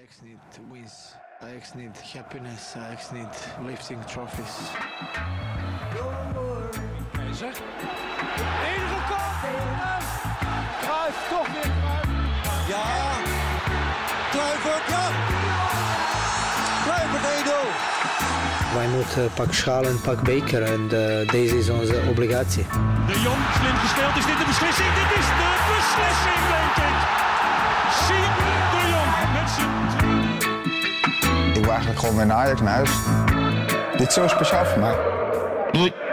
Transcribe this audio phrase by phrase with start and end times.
[0.00, 0.38] Ajax need
[0.72, 1.14] wins.
[1.42, 2.74] Ajax need happiness.
[2.76, 3.34] Ajax need
[3.66, 4.54] lifting trophies.
[7.12, 7.52] Keizer.
[8.70, 9.24] Enige kop.
[9.42, 10.04] En
[10.80, 12.08] Cruijff toch weer Cruijff.
[12.68, 12.84] Ja.
[14.30, 15.06] Kluivert, ja.
[16.84, 17.24] Kluivert
[18.72, 18.74] 1-0.
[18.74, 22.62] Wij moeten pak schaal en pak beker en eh, deze is onze obligatie.
[23.06, 24.16] De Jong, slim gespeeld.
[24.16, 24.88] Is dit de beslissing?
[24.94, 27.19] Dit is de beslissing, denk ik.
[31.80, 32.82] Eigenlijk gewoon weer naar Ajax naar.
[33.96, 36.09] Dit is zo speciaal voor mij.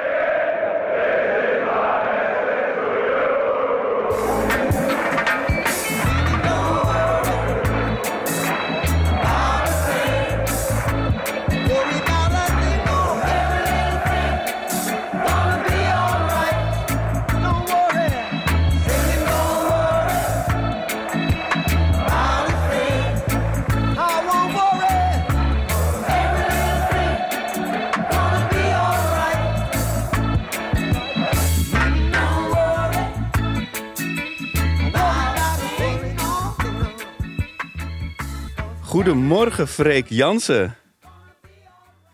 [38.98, 40.76] Goedemorgen, Freek Jansen.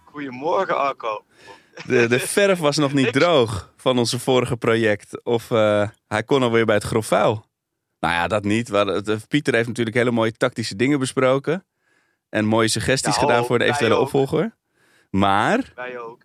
[0.06, 1.24] Goedemorgen, Arco.
[1.86, 5.24] De, de verf was nog niet droog van onze vorige project.
[5.24, 7.46] Of eh, hij kon alweer bij het grof vuil.
[8.00, 8.70] Nou ja, dat niet.
[9.28, 11.66] Pieter heeft natuurlijk hele mooie tactische dingen besproken.
[12.30, 14.56] En mooie suggesties Ja, gedaan voor de eventuele opvolger.
[15.10, 16.22] Maar Wij ook.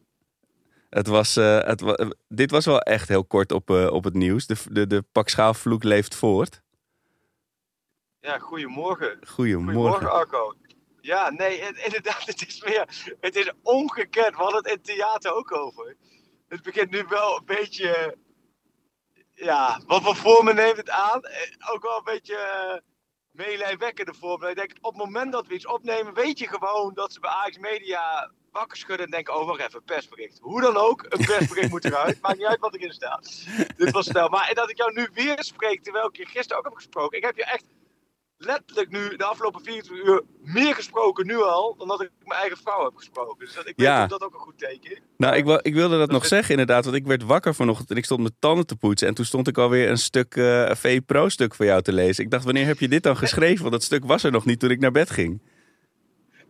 [0.90, 4.14] het was, eh, het wa- eh, dit was wel echt heel kort op, op het
[4.14, 4.46] nieuws.
[4.46, 6.62] De, de, de pak schaalvloek leeft voort.
[8.28, 9.18] Ja, goedemorgen.
[9.28, 9.74] Goedemorgen.
[9.74, 10.54] Goedemorgen, Arco.
[11.00, 14.36] Ja, nee, het- inderdaad, het is meer, het is ongekend.
[14.36, 15.96] We hadden het in theater ook over.
[16.48, 18.16] Het begint nu wel een beetje,
[19.34, 21.22] ja, wat voor vormen neemt het aan?
[21.22, 22.78] Eh, Ook wel een beetje eh,
[23.30, 24.48] meelijwekkende vormen.
[24.50, 27.30] Ik denk, op het moment dat we iets opnemen, weet je gewoon dat ze bij
[27.30, 30.38] Ajax Media wakker schudden en denken, oh, wacht even, persbericht.
[30.40, 32.20] Hoe dan ook, een persbericht moet eruit.
[32.22, 33.46] Maakt niet uit wat erin staat.
[33.76, 34.28] Dit was snel.
[34.28, 37.18] Maar dat ik jou nu weer spreek, terwijl ik je gisteren ook heb gesproken.
[37.18, 37.64] Ik heb je echt
[38.38, 42.58] letterlijk nu de afgelopen 24 uur meer gesproken nu al dan dat ik mijn eigen
[42.58, 43.38] vrouw heb gesproken.
[43.46, 44.00] Dus dat, ik Ja.
[44.00, 44.98] weet dat dat ook een goed teken is.
[45.16, 46.84] Nou, ik, ik wilde dat nog zeggen inderdaad.
[46.84, 49.08] Want ik werd wakker vanochtend en ik stond mijn tanden te poetsen.
[49.08, 50.32] En toen stond ik alweer een stuk
[50.76, 52.24] V Pro stuk voor jou te lezen.
[52.24, 53.60] Ik dacht, wanneer heb je dit dan geschreven?
[53.60, 55.42] Want dat stuk was er nog niet toen ik naar bed ging.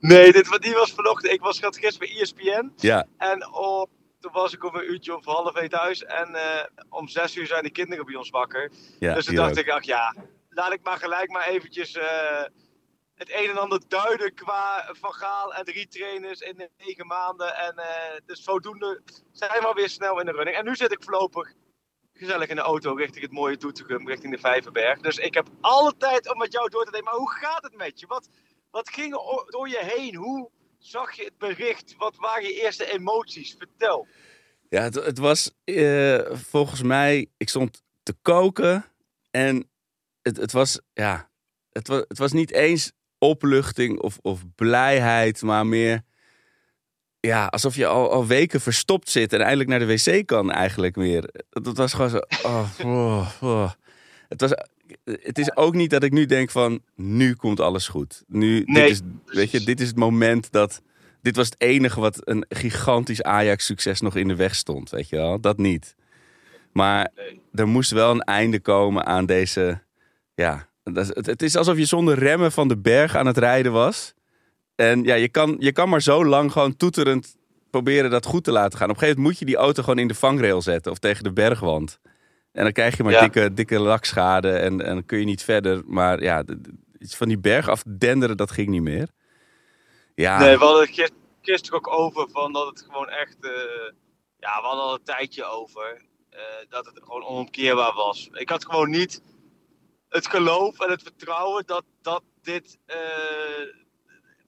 [0.00, 1.32] Nee, dit, die was vanochtend.
[1.32, 2.72] Ik was gisteren bij ESPN.
[2.76, 6.04] Ja, En op, toen was ik om een uurtje of half één thuis.
[6.04, 8.70] En eh, om zes uur zijn de kinderen bij ons wakker.
[8.98, 9.64] ja dus toen dacht ook.
[9.64, 10.14] ik, ach ja,
[10.58, 12.44] laat ik maar gelijk maar eventjes eh,
[13.14, 17.56] het een en ander duiden qua Van Gaal en drie trainers in negen maanden.
[17.56, 19.02] En eh, dus zodoende
[19.32, 20.56] zijn we alweer snel in de running.
[20.56, 21.52] En nu zit ik voorlopig
[22.12, 25.00] gezellig in de auto richting het mooie Doetinchem, richting de Vijverberg.
[25.00, 27.10] Dus ik heb alle tijd om met jou door te nemen.
[27.10, 28.06] Maar hoe gaat het met je?
[28.06, 28.28] Wat,
[28.70, 30.14] wat ging er door je heen?
[30.14, 31.94] Hoe zag je het bericht?
[31.96, 33.54] Wat waren je eerste emoties?
[33.58, 34.06] Vertel.
[34.68, 37.30] Ja, het, het was eh, volgens mij...
[37.36, 38.84] Ik stond te koken
[39.30, 39.70] en
[40.28, 40.80] het, het was...
[40.92, 41.30] Ja,
[41.72, 46.02] het was, het was niet eens opluchting of, of blijheid, maar meer...
[47.20, 50.96] Ja, alsof je al, al weken verstopt zit en eindelijk naar de wc kan eigenlijk
[50.96, 51.30] meer.
[51.50, 52.20] Het was gewoon zo...
[52.42, 53.70] Oh, oh, oh.
[54.28, 54.52] Het, was,
[55.04, 56.82] het is ook niet dat ik nu denk van...
[56.94, 58.24] Nu komt alles goed.
[58.26, 60.82] Nu, Nee, dit is, weet je, dit is het moment dat...
[61.22, 64.90] Dit was het enige wat een gigantisch Ajax-succes nog in de weg stond.
[64.90, 65.40] Weet je wel?
[65.40, 65.94] Dat niet.
[66.72, 67.10] Maar
[67.52, 69.86] er moest wel een einde komen aan deze...
[70.44, 70.68] Ja,
[71.14, 74.14] het, is alsof je zonder remmen van de berg aan het rijden was.
[74.74, 77.36] En ja, je kan, je kan maar zo lang gewoon toeterend
[77.70, 78.88] proberen dat goed te laten gaan.
[78.88, 81.24] Op een gegeven moment moet je die auto gewoon in de vangrail zetten of tegen
[81.24, 81.98] de bergwand.
[82.52, 83.20] En dan krijg je maar Ja.
[83.20, 85.82] dikke, dikke lakschade en, en dan kun je niet verder.
[85.86, 86.44] Maar ja,
[86.98, 89.08] iets van die berg af denderen, dat ging niet meer.
[90.14, 91.10] Ja, Nee, we hadden het gis-
[91.42, 93.36] gisteren ook over van dat het gewoon echt.
[93.40, 93.50] eh,
[94.38, 96.06] ja, we hadden al een tijdje over.
[96.30, 98.28] eh, dat het gewoon onomkeerbaar was.
[98.32, 99.22] Ik had gewoon niet
[100.08, 102.78] het geloof en het vertrouwen dat, dat dit.
[102.86, 102.96] eh,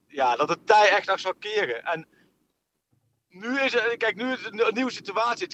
[0.07, 1.83] ja, dat het tij echt nog zou keren.
[1.83, 2.07] En
[3.29, 5.47] nu is het, kijk, nu een nieuwe situatie.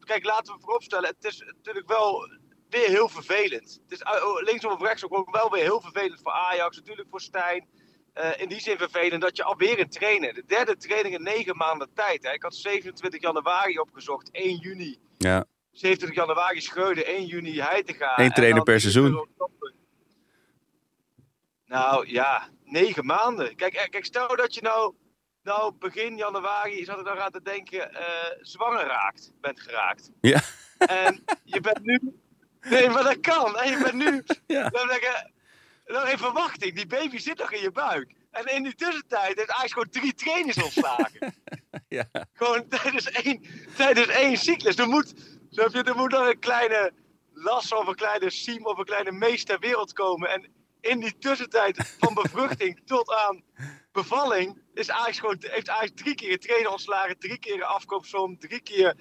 [0.00, 2.28] Kijk, laten we vooropstellen, het is natuurlijk wel
[2.68, 3.80] weer heel vervelend.
[3.88, 7.20] Het is uh, linksom of rechtsom ook wel weer heel vervelend voor Ajax, natuurlijk voor
[7.20, 7.68] Stijn.
[8.12, 11.56] Eh, in die zin vervelend dat je alweer een trainer, de derde training in negen
[11.56, 12.22] maanden tijd.
[12.22, 12.32] Hè.
[12.32, 14.98] Ik had 27 januari opgezocht, 1 juni.
[15.18, 15.44] ja.
[15.76, 18.18] 27 januari Scheurde, 1 juni Heitinga.
[18.18, 19.28] Eén trainer dan per 10 seizoen.
[21.66, 23.56] Nou ja, negen maanden.
[23.56, 24.94] Kijk, eh, kijk stel dat je nou,
[25.42, 30.10] nou begin januari, zat ik daar aan te denken, eh, zwanger raakt, bent geraakt.
[30.20, 30.40] Ja.
[30.78, 32.00] En je bent nu...
[32.60, 33.58] Nee, maar dat kan.
[33.58, 34.22] En je bent nu...
[34.56, 34.68] Ja.
[34.68, 35.24] Dan denk
[35.86, 36.74] nog in verwachting.
[36.74, 38.14] Die baby zit nog in je buik.
[38.30, 41.34] En in die tussentijd heeft Ajax gewoon drie trainers ontslagen.
[41.88, 42.08] Ja.
[42.32, 43.42] Gewoon tijdens één,
[43.76, 44.76] tijdens één cyclus.
[44.76, 45.14] Er moet,
[45.56, 46.92] snap je, er moet nog een kleine
[47.32, 50.30] las of een kleine siem of een kleine mees ter wereld komen.
[50.30, 53.42] En in die tussentijd van bevruchting tot aan
[53.92, 58.38] bevalling is Ajax gewoon, heeft Ajax drie keer een trainer ontslagen, drie keer een afkoopsom,
[58.38, 58.94] drie keer...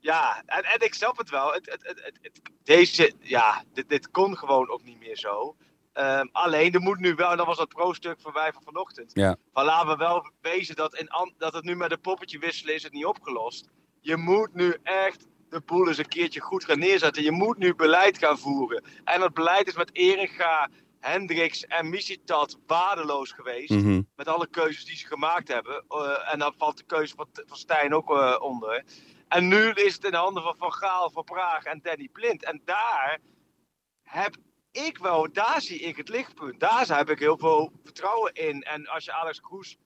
[0.00, 1.52] Ja, en, en ik snap het wel.
[1.52, 5.56] Het, het, het, deze, ja, dit, dit kon gewoon ook niet meer zo.
[5.92, 9.10] Ehm, alleen, er moet nu wel, en dat was dat pro-stuk van wij van vanochtend.
[9.14, 9.36] Ja.
[9.52, 12.82] Van laten we wel wezen dat, in, dat het nu met een poppetje wisselen is
[12.82, 13.68] het niet opgelost.
[14.00, 17.22] Je moet nu echt de boel eens een keertje goed gaan neerzetten.
[17.22, 18.84] Je moet nu beleid gaan voeren.
[19.04, 20.68] En dat beleid is met Eringa,
[21.00, 23.70] Hendricks en Misitat waardeloos geweest.
[23.70, 24.02] Mhm.
[24.16, 25.84] Met alle keuzes die ze gemaakt hebben.
[25.88, 28.84] Eh, en dan valt de keuze van, van Stijn ook eh, onder.
[29.28, 32.44] En nu is het in de handen van Van Gaal, Van Praag en Danny Blind.
[32.44, 33.18] En daar
[34.02, 34.36] heb
[34.70, 36.60] ik wel, daar zie ik het lichtpunt.
[36.60, 38.62] Daar heb ik heel veel vertrouwen in.
[38.62, 39.76] En als je Alex Kroes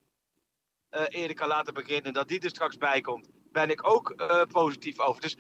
[0.88, 4.14] eh, eerder kan laten beginnen, dat die er straks bij komt, ben ik ook
[4.52, 5.20] positief over.
[5.20, 5.37] Dus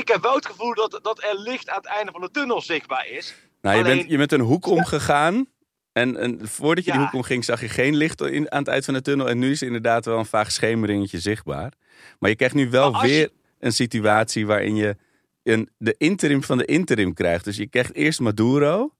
[0.00, 2.60] ik heb wel het gevoel dat, dat er licht aan het einde van de tunnel
[2.60, 3.34] zichtbaar is.
[3.60, 5.46] Nou, je, bent, je bent een hoek omgegaan.
[5.92, 8.84] En, en voordat je die hoek omging, zag je geen licht in, aan het eind
[8.84, 9.28] van de tunnel.
[9.28, 11.72] En nu is inderdaad wel een vaag schemeringetje zichtbaar.
[12.18, 14.96] Maar je krijgt nu wel je- weer een situatie waarin je
[15.42, 17.44] een, de interim van de interim krijgt.
[17.44, 18.94] Dus je krijgt eerst Maduro.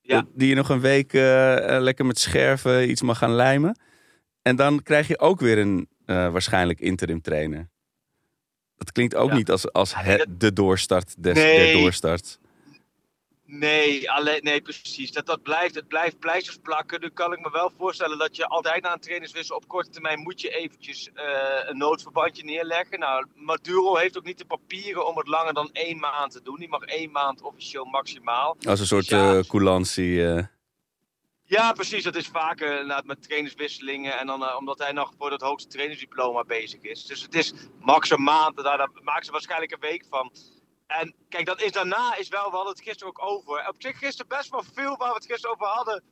[0.00, 0.26] Ja.
[0.34, 3.78] Die je nog een week eh, eh, lekker met scherven iets mag gaan lijmen.
[4.42, 7.68] En dan krijg je ook weer een eh, waarschijnlijk interim trainer.
[8.76, 9.36] Dat klinkt ook Ja.
[9.36, 9.94] niet als, als
[10.28, 11.56] de doorstart des, Nee.
[11.72, 12.38] der doorstart.
[13.46, 15.12] Nee, alleen, nee, precies.
[15.12, 17.00] Dat, dat blijft, het blijft pleisters plakken.
[17.00, 20.18] Nu kan ik me wel voorstellen dat je altijd na een trainerswissel op korte termijn
[20.20, 21.24] moet je eventjes eh,
[21.68, 22.98] een noodverbandje neerleggen.
[22.98, 26.56] Nou, Maduro heeft ook niet de papieren om het langer dan één maand te doen.
[26.58, 28.56] Die mag één maand officieel maximaal.
[28.68, 29.36] Als een soort Ja.
[29.38, 30.26] eh coulantie.
[30.26, 30.44] eh.
[31.46, 32.04] Ja, precies.
[32.04, 34.18] Dat is vaker inderdaad met trainerswisselingen.
[34.18, 37.06] En dan eh, omdat hij nog voor dat hoogste trainersdiploma bezig is.
[37.06, 38.56] Dus het is max een maand.
[38.56, 40.32] Daar, daar maken ze waarschijnlijk een week van.
[40.86, 43.68] En kijk, dat is daarna is wel, we hadden het gisteren ook over.
[43.68, 46.04] Op zich gisteren best wel veel waar we het gisteren over hadden.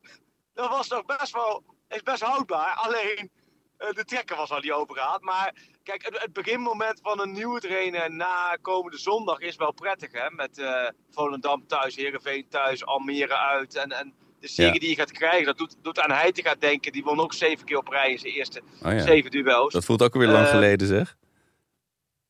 [0.54, 2.74] Dat was nog best wel, is best houdbaar.
[2.74, 3.30] Alleen
[3.76, 5.22] eh, de trekker was al niet overgehaald.
[5.22, 10.12] Maar kijk, het, beginmoment van een nieuwe trainer na komende zondag is wel prettig.
[10.12, 10.30] Hè?
[10.30, 10.62] Met
[11.10, 13.74] Volendam thuis, Heerenveen thuis, Almere uit.
[13.74, 14.72] En, en de Ja.
[14.72, 16.92] die je gaat krijgen, dat doet, doet aan hij te gaan denken.
[16.92, 18.98] Die won ook zeven keer op rij in zijn eerste Oh ja.
[19.00, 19.72] zeven duels.
[19.72, 21.16] Dat voelt ook weer lang Eh, geleden, zeg.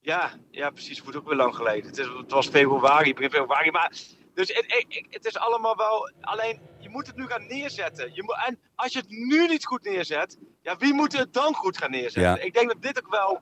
[0.01, 0.95] Ja, ja, precies.
[0.97, 1.87] Het wordt ook weer lang geleden.
[1.91, 3.71] Het, is, het was februari, begin februari.
[3.71, 3.93] Maar,
[4.35, 6.13] dus het, het, is allemaal wel...
[6.21, 8.11] Alleen, je moet het nu gaan neerzetten.
[8.15, 10.39] Je moet, en als je het nu niet goed neerzet...
[10.63, 12.23] Ja, wie moet het dan goed gaan neerzetten?
[12.23, 12.39] Ja.
[12.39, 13.41] Ik denk dat dit ook wel...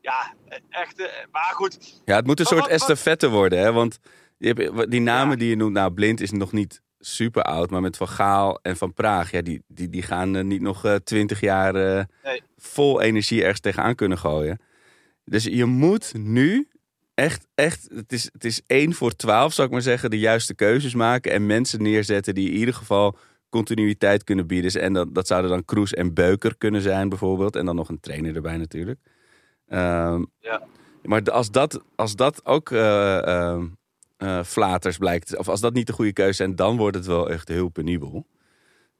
[0.00, 0.34] Ja,
[0.70, 0.98] echt...
[1.00, 3.72] eh, Maar goed, Ja, het moet een soort wat- estafette worden, hè?
[3.72, 3.98] Want
[4.38, 7.80] je hebt, die namen die je noemt, nou, Blind is nog niet super oud, maar
[7.80, 11.40] met Van Gaal en Van Praag, ja, die, die, die gaan eh, niet nog twintig
[11.40, 12.42] jaar eh, Nee.
[12.56, 14.60] vol energie ergens tegenaan kunnen gooien.
[15.24, 16.68] Dus je moet nu
[17.14, 20.54] echt, echt, het is, het is één voor twaalf, zou ik maar zeggen, de juiste
[20.54, 23.16] keuzes maken en mensen neerzetten die in ieder geval
[23.48, 24.72] continuïteit kunnen bieden.
[24.72, 27.56] Dus- En dat, dat zouden dan Kroes en Beuker kunnen zijn, bijvoorbeeld.
[27.56, 29.00] En dan nog een trainer erbij natuurlijk.
[29.68, 30.62] Ehm, Ja.
[31.02, 32.70] Maar als dat, als dat ook
[34.22, 37.30] eh, flaters blijkt, of als dat niet de goede keuze zijn, dan wordt het wel
[37.30, 38.26] echt heel penibel.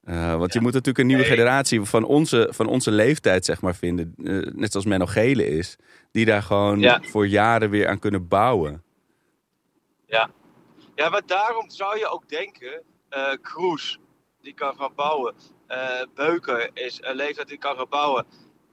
[0.04, 1.30] Eh, want je moet natuurlijk een nieuwe Nee.
[1.30, 4.14] generatie van onze, van onze leeftijd, zeg maar, vinden.
[4.24, 5.76] eh, net zoals Menno Gele is.
[6.10, 7.00] Die daar gewoon Ja.
[7.02, 8.82] voor jaren weer aan kunnen bouwen.
[10.94, 13.98] Ja, maar daarom zou je ook denken, eh Kroes,
[14.42, 15.34] die kan gaan bouwen.
[16.14, 18.26] Beuker is een leeftijd die kan gaan bouwen.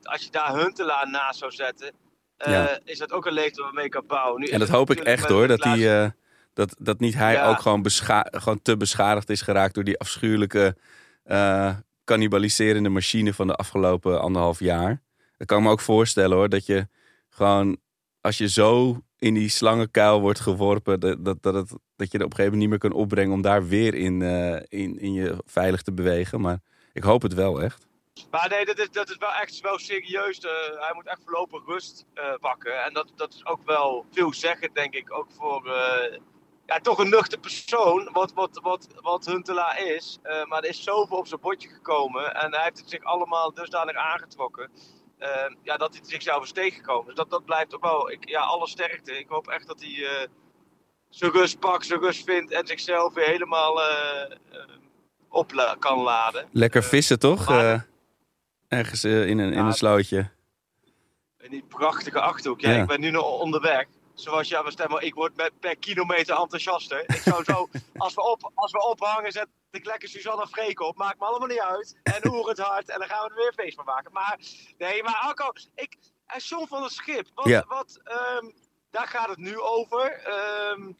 [0.03, 1.91] Als je daar Huntelaar naast zou zetten,
[2.37, 2.79] Ja.
[2.83, 4.41] is dat ook een leeftijd waarmee je kan bouwen.
[4.41, 5.47] Nu En dat hoop ik echt hoor.
[5.47, 5.89] Dat, die,
[6.59, 7.49] dat, dat niet hij Ja.
[7.49, 7.85] ook gewoon,
[8.31, 10.75] gewoon te beschadigd is geraakt door die afschuwelijke
[11.23, 15.01] eh cannibaliserende machine van de afgelopen anderhalf jaar.
[15.37, 16.49] Dat kan ik me ook voorstellen hoor.
[16.49, 16.87] Dat je
[17.29, 17.77] gewoon,
[18.21, 22.35] als je zo in die slangenkuil wordt geworpen, dat, dat, dat, je er op een
[22.35, 25.81] gegeven moment niet meer kan opbrengen om daar weer in, eh, in, in je veilig
[25.81, 26.41] te bewegen.
[26.41, 26.59] Maar
[26.93, 27.87] ik hoop het wel echt.
[28.31, 30.39] Maar nee, dat is, dat is wel echt wel serieus.
[30.39, 32.83] eh, hij moet echt voorlopig rust eh, pakken.
[32.83, 35.13] En dat, dat is ook wel veelzeggend, denk ik.
[35.13, 36.19] Ook voor eh,
[36.69, 40.17] ja, toch een nuchter persoon, wat, wat, wat, wat Huntelaar is.
[40.21, 42.35] Eh, maar er is zoveel op zijn bordje gekomen.
[42.35, 44.69] En hij heeft het zich allemaal dusdanig aangetrokken.
[45.17, 45.29] eh,
[45.63, 47.05] ja, dat hij zichzelf is tegengekomen.
[47.05, 48.11] Dus dat, dat blijft ook wel.
[48.11, 49.17] Ik, ja, alle sterkte.
[49.19, 50.27] Ik hoop echt dat hij eh,
[51.09, 52.51] zijn rust pakt, zijn rust vindt.
[52.51, 53.81] En zichzelf weer helemaal
[55.29, 56.49] op la- kan laden.
[56.51, 57.47] Lekker vissen toch?
[57.49, 57.87] maar-
[58.67, 60.29] ergens in, een, in Ja, een slootje.
[61.39, 62.61] In die prachtige achterhoek.
[62.61, 62.81] Ja, Ja.
[62.81, 63.85] ik ben nu nog onderweg.
[64.19, 67.03] Zoals jij bestemmen, ik word met, per kilometer enthousiaster.
[67.07, 70.97] Ik zou zo, als we, op, als we ophangen, zet, ik lekker Suzanne Freek op.
[70.97, 71.99] Maakt me allemaal niet uit.
[72.03, 72.89] En hoe het hard.
[72.89, 74.11] En dan gaan we er weer een feest van maken.
[74.11, 74.39] Maar
[74.77, 77.27] nee, maar Alco, ik, en John van het Schip.
[77.35, 77.65] Wat, Ja.
[77.67, 78.49] wat, ehm,
[78.91, 80.11] daar gaat het nu over.
[80.11, 80.91] Ehm,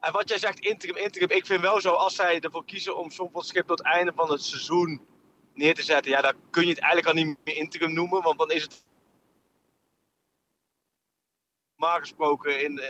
[0.00, 1.30] en wat jij zegt, interim, interim.
[1.30, 3.86] Ik vind wel zo, als zij ervoor kiezen om John van het Schip tot het
[3.86, 5.06] einde van het seizoen
[5.54, 6.10] neer te zetten.
[6.10, 8.22] Ja, dan kun je het eigenlijk al niet meer interim noemen.
[8.22, 8.84] Want dan is het
[11.84, 12.88] normaal gesproken in eh,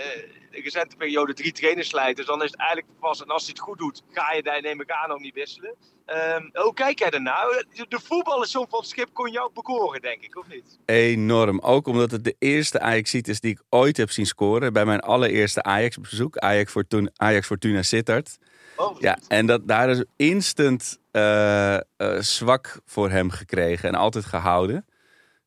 [0.50, 2.16] de recente periode drie trainers leidt.
[2.16, 3.20] Dus dan is het eigenlijk vast.
[3.20, 5.74] En als hij het goed doet, ga je daar neem ik aan ook niet wisselen.
[6.06, 7.64] Ehm, hoe kijk jij ernaar?
[7.72, 10.78] De, de voetballer John van Schip kon je ook bekoren, denk ik, of niet?
[10.84, 11.60] Enorm.
[11.60, 14.72] Ook omdat het de eerste ajax is die ik ooit heb zien scoren.
[14.72, 16.38] Bij mijn allereerste Ajax-bezoek.
[16.38, 18.38] Ajax Fortuna, Ajax Fortuna Sittard.
[18.76, 21.82] Oh, Ja, en dat, daar is instant eh, eh,
[22.18, 24.86] zwak voor hem gekregen en altijd gehouden.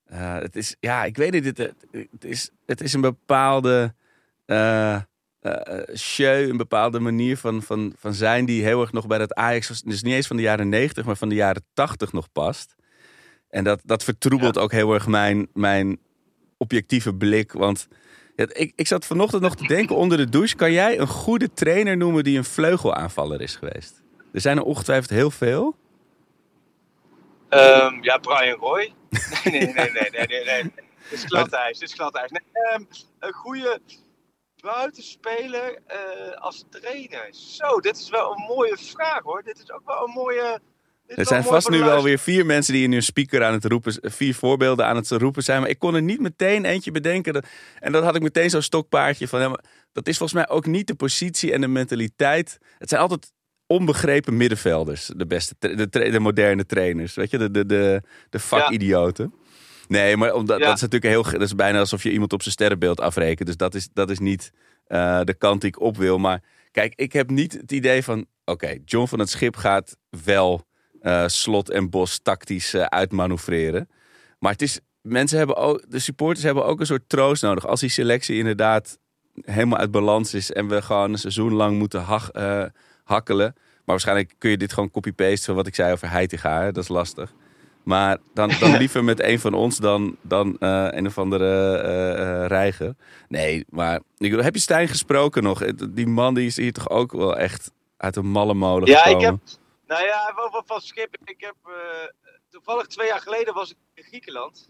[0.08, 1.58] Eh, het is, ja, ik weet niet, het,
[1.92, 3.94] het, is, het is een bepaalde
[4.46, 4.98] eh,
[5.96, 9.82] show, een bepaalde manier van, van, van zijn die heel erg nog bij dat Ajax,
[9.82, 12.76] dus niet eens van de jaren 90, maar van de jaren 80 nog past.
[13.50, 16.00] En dat, dat vertroebelt ook heel erg mijn, mijn
[16.58, 17.88] objectieve blik, want
[18.36, 20.56] het, ik, ik zat vanochtend nog te denken onder de douche.
[20.56, 24.02] Kan jij een goede trainer noemen die een vleugelaanvaller is geweest?
[24.34, 25.76] Er zijn er ongetwijfeld heel veel.
[27.50, 28.94] Ehm, ja, Brian Roy.
[29.44, 30.44] Nee, nee, nee, nee, nee, nee.
[30.46, 30.64] nee.
[31.10, 32.32] Dit is gladijs, dit is gladijs.
[32.32, 32.84] Nee, ehm,
[33.20, 33.80] een goede
[34.62, 35.98] buitenspeler eh,
[36.42, 37.28] als trainer.
[37.32, 39.44] Zo, dit is wel een mooie vraag hoor.
[39.44, 40.60] Dit is ook wel een mooie...
[41.08, 44.12] Er zijn vast nu wel weer vier mensen die in hun speaker aan het roepen,
[44.12, 45.62] vier voorbeelden aan het roepen zijn.
[45.62, 47.34] Maar ik kon er niet meteen eentje bedenken.
[47.34, 47.46] Dat-
[47.80, 49.40] En dat had ik meteen zo'n stokpaardje van.
[49.40, 52.58] ja, maar dat is volgens mij ook niet de positie en de mentaliteit.
[52.78, 53.32] Het zijn altijd
[53.68, 55.56] onbegrepen middenvelders, de beste,
[55.90, 57.14] de, moderne trainers.
[57.16, 59.34] Weet je, de, de, de, de vakidioten.
[59.88, 60.66] Nee, maar omdat, Ja.
[60.66, 61.24] dat is natuurlijk heel.
[61.24, 63.48] Dat is bijna alsof je iemand op zijn sterrenbeeld afrekent.
[63.48, 64.52] Dus dat is, dat is niet
[64.88, 66.18] eh, de kant die ik op wil.
[66.18, 68.26] Maar kijk, ik heb niet het idee van.
[68.46, 70.66] Oké, John van het Schip gaat wel
[71.02, 73.90] eh, slot en bos tactisch eh, uitmanoeuvreren.
[74.40, 74.80] Maar het is.
[75.02, 75.84] Mensen hebben ook.
[75.88, 77.68] De supporters hebben ook een soort troost nodig.
[77.68, 78.98] Als die selectie inderdaad
[79.42, 80.52] helemaal uit balans is.
[80.52, 82.32] En we gewoon een seizoen lang moeten hach-
[83.08, 83.54] hakkelen.
[83.56, 86.62] Maar waarschijnlijk kun je dit gewoon copy-paste van wat ik zei over Heitinga.
[86.62, 86.72] hè.
[86.72, 87.34] Dat is lastig.
[87.84, 92.46] Maar dan, dan liever met een van ons dan, dan eh, een of andere eh,
[92.46, 92.96] reiger.
[93.28, 95.60] Nee, maar ik heb je Stijn gesproken nog?
[95.90, 99.20] Die man die is hier toch ook wel echt uit een malle molen Ja, gekomen.
[99.20, 99.38] ik heb.
[99.88, 101.16] Nou ja, van, van, Schip.
[101.24, 101.56] Ik heb.
[102.50, 104.70] toevallig twee jaar geleden was ik in Griekenland.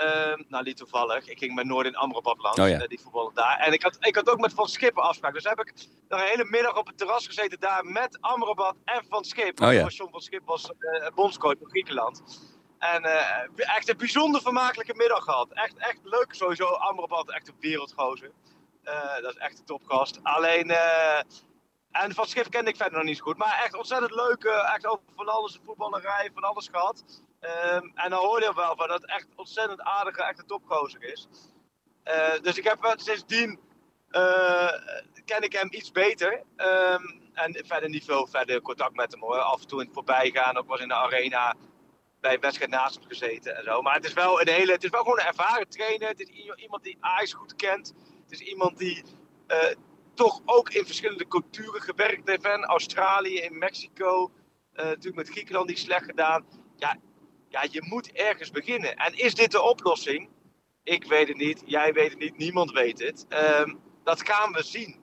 [0.00, 1.28] Ehm, nou, niet toevallig.
[1.28, 2.58] Ik ging met Noord in Amrabat langs.
[2.58, 2.80] Oh ja.
[2.80, 3.58] eh, die voetballen daar.
[3.58, 5.34] En ik had, ik had ook met Van Schip een afspraak.
[5.34, 5.72] Dus heb ik
[6.08, 9.60] een hele middag op het terras gezeten daar met Amrabat en Van Schip.
[9.60, 9.86] Oh ja.
[9.86, 12.22] John van Schip was eh bondscoach van Griekenland.
[12.78, 15.48] En eh, echt een bijzonder vermakelijke middag gehad.
[15.52, 16.64] Echt, echt leuk sowieso.
[16.66, 18.30] Amrabat, echt een wereldgozer.
[19.22, 20.20] Dat is echt een topgast.
[20.22, 20.70] Alleen,
[21.90, 23.36] en van Schip kende ik verder nog niet zo goed.
[23.36, 24.44] Maar echt ontzettend leuk.
[24.44, 27.04] echt over van alles, voetballerij, van alles gehad.
[27.40, 31.02] Ehm, en dan hoor je wel van dat het echt ontzettend aardige, echt een topgozer
[31.02, 31.28] is.
[32.02, 33.60] Eh, dus ik heb sindsdien,
[34.08, 34.72] eh,
[35.24, 36.42] ken ik hem iets beter.
[36.56, 39.38] Ehm, en verder niet veel verder contact met hem hoor.
[39.38, 41.54] Af en toe in het voorbijgaan, ook eens in de arena
[42.20, 43.82] bij een wedstrijd naast hem gezeten en zo.
[43.82, 46.08] Maar het is wel een hele, het is wel gewoon een ervaren trainer.
[46.08, 47.94] Het is iemand die Ajax goed kent.
[48.22, 49.04] Het is iemand die
[49.46, 49.76] eh,
[50.14, 52.44] toch ook in verschillende culturen gewerkt heeft.
[52.44, 54.30] In Australië, in Mexico,
[54.72, 56.46] natuurlijk met Griekenland niet slecht gedaan.
[56.76, 56.96] Ja,
[57.50, 58.96] ja, je moet ergens beginnen.
[58.96, 60.28] En is dit de oplossing?
[60.82, 63.26] Ik weet het niet, jij weet het niet, niemand weet het.
[63.28, 65.02] Ehm, dat gaan we zien.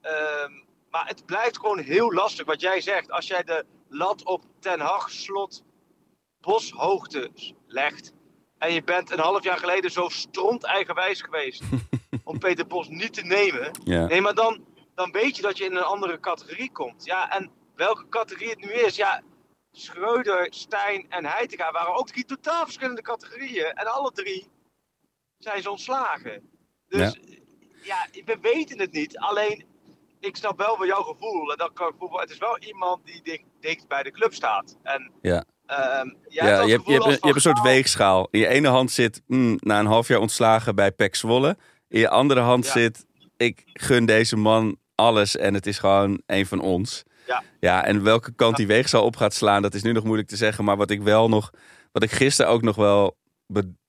[0.00, 0.52] Ehm,
[0.90, 3.10] maar het blijft gewoon heel lastig wat jij zegt.
[3.10, 5.64] Als jij de lat op Ten Hag slot
[6.40, 7.30] boshoogte
[7.66, 8.12] legt.
[8.58, 11.62] En je bent een half jaar geleden zo stront eigenwijs geweest
[12.24, 13.70] om Peter Bos niet te nemen.
[13.84, 14.06] Ja.
[14.06, 17.04] Nee, maar dan, dan weet je dat je in een andere categorie komt.
[17.04, 19.22] Ja, en welke categorie het nu is, ja,
[19.80, 23.66] Schreuder, Stijn en Heitinga waren ook drie totaal verschillende categorieën.
[23.72, 24.46] En alle drie
[25.38, 26.50] zijn ze ontslagen.
[26.88, 27.16] Dus
[27.82, 29.18] ja, we weten het niet.
[29.18, 29.64] Alleen,
[30.20, 31.50] ik snap wel wel jouw gevoel.
[31.52, 31.94] En dat kan ik.
[32.20, 34.76] Het is wel iemand die dicht, dicht bij de club staat.
[34.82, 35.44] En, Ja.
[35.66, 37.66] ehm, Ja, je, hebt, je, hebt, een- je hebt een soort Gaal.
[37.66, 38.28] weegschaal.
[38.30, 41.56] In je ene hand zit, mm, na een half jaar ontslagen bij PEC Zwolle.
[41.88, 42.72] In je andere hand Ja.
[42.72, 43.06] zit,
[43.36, 47.02] ik gun deze man alles en het is gewoon een van ons.
[47.26, 47.42] Ja.
[47.60, 50.36] Ja, en welke kant die weegschaal op gaat slaan, dat is nu nog moeilijk te
[50.36, 50.64] zeggen.
[50.64, 51.50] Maar wat ik wel nog,
[51.92, 53.16] wat ik gisteren ook nog wel,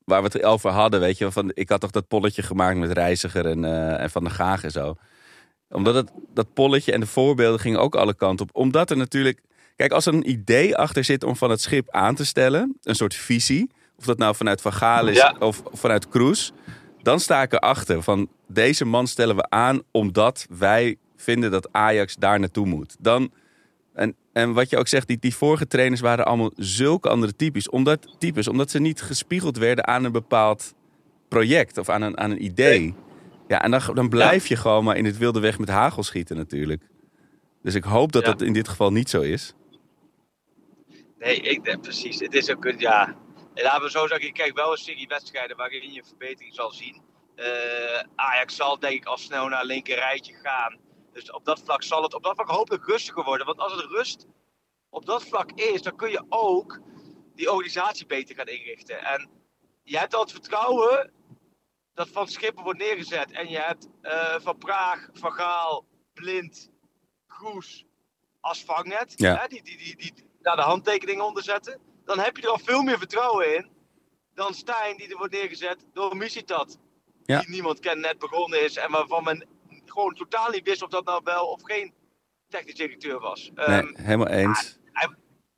[0.04, 2.92] waar we het over hadden, weet je, van, ik had toch dat polletje gemaakt met
[2.92, 4.96] Reiziger en, eh, en Van der Gaag en zo.
[5.70, 8.56] Omdat het, dat polletje en de voorbeelden gingen ook alle kanten op.
[8.56, 9.42] Omdat er natuurlijk,
[9.76, 12.96] kijk, als er een idee achter zit om van het schip aan te stellen, een
[12.96, 15.36] soort visie, of dat nou vanuit Van Gaal is Ja.
[15.40, 16.52] of vanuit Kroes,
[17.08, 22.16] dan sta ik erachter van deze man stellen we aan omdat wij vinden dat Ajax
[22.16, 22.96] daar naartoe moet.
[23.00, 23.32] Dan
[23.94, 27.70] En, en wat je ook zegt, die, die vorige trainers waren allemaal zulke andere types.
[27.70, 28.48] Omdat, types.
[28.48, 30.74] omdat ze niet gespiegeld werden aan een bepaald
[31.28, 32.96] project of aan een, aan een idee.
[33.48, 36.36] Ja, en dan, dan blijf je gewoon maar in het wilde weg met hagel schieten
[36.36, 36.84] natuurlijk.
[37.64, 38.32] Dus ik hoop dat Ja.
[38.32, 39.54] dat in dit geval niet zo is.
[41.20, 42.20] Nee, ik denk precies.
[42.20, 43.16] Het is ook een, ja.
[43.64, 47.02] Laten we zo zeggen, je kijkt wel een serie wedstrijden waarin je verbetering zal zien.
[47.36, 50.80] Eh, Ajax zal denk ik al snel naar een linker rijtje gaan.
[51.14, 53.46] Dus op dat vlak zal het op dat vlak hopelijk rustiger worden.
[53.46, 54.26] Want als het rust
[54.90, 56.80] op dat vlak is, dan kun je ook
[57.36, 59.04] die organisatie beter gaan inrichten.
[59.04, 59.30] En
[59.84, 61.14] je hebt al het vertrouwen
[61.94, 63.32] dat Van Schippen wordt neergezet.
[63.32, 66.70] En je hebt eh, Van Praag, Van Gaal, Blind,
[67.28, 67.86] Kroes
[68.40, 69.14] als vangnet.
[69.16, 69.36] Ja.
[69.36, 71.87] Hè, die, die, die, die daar de handtekeningen onder zetten.
[72.08, 73.70] Dan heb je er al veel meer vertrouwen in
[74.34, 76.80] dan Stijn die er wordt neergezet door Misitat.
[77.26, 77.40] Ja.
[77.40, 78.76] Die niemand kent, net begonnen is.
[78.76, 79.48] En waarvan men
[79.86, 81.94] gewoon totaal niet wist of dat nou wel of geen
[82.50, 83.52] technisch directeur was.
[83.54, 84.78] Nee, Ehm, helemaal eens.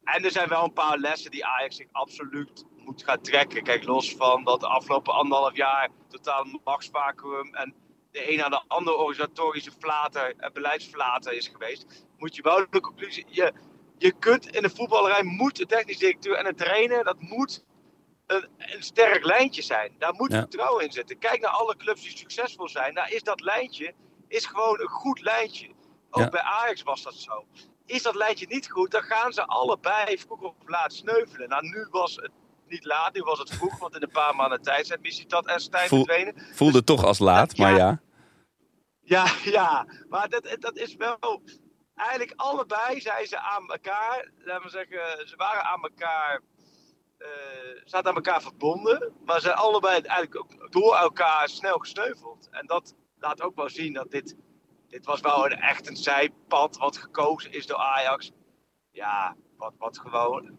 [0.03, 3.63] en er zijn wel een paar lessen die Ajax zich absoluut moet gaan trekken.
[3.63, 7.73] Kijk, los van dat de afgelopen anderhalf jaar totaal machtsvacuum en
[8.11, 12.79] de een naar de andere organisatorische flater en beleidsflater is geweest, moet je wel de
[12.79, 13.25] conclusie.
[13.27, 13.53] Je,
[13.99, 17.65] je kunt in de voetballerij moet een technisch directeur en een trainer, dat moet
[18.25, 19.95] een, een sterk lijntje zijn.
[19.97, 20.39] Daar moet Ja.
[20.39, 21.17] vertrouwen in zitten.
[21.17, 22.93] Kijk naar alle clubs die succesvol zijn.
[22.93, 23.93] Daar is dat lijntje
[24.27, 25.67] is gewoon een goed lijntje.
[26.09, 26.29] Ook Ja.
[26.29, 27.45] bij Ajax was dat zo.
[27.85, 31.49] Is dat lijntje niet goed, dan gaan ze allebei vroeg of laat sneuvelen.
[31.49, 32.31] Nou, nu was het
[32.67, 35.59] niet laat, nu was het vroeg, want in een paar maanden tijd zijn Misitat en
[35.59, 36.55] Stijn Voel- verdwenen.
[36.55, 38.01] Voelde toch als laat, maar ja.
[39.01, 41.41] Ja, ja, maar dat, dat is wel.
[41.99, 44.31] Eigenlijk allebei zijn ze aan elkaar.
[44.37, 46.41] Laten we zeggen, ze waren aan elkaar.
[47.17, 47.27] eh
[47.85, 49.13] zaten aan elkaar verbonden.
[49.25, 52.47] Maar zijn allebei eigenlijk ook door elkaar snel gesneuveld.
[52.51, 54.35] En dat laat ook wel zien dat dit.
[54.87, 58.31] Dit was wel een, echt een zijpad wat gekozen is door Ajax.
[58.91, 60.57] Ja, wat, wat gewoon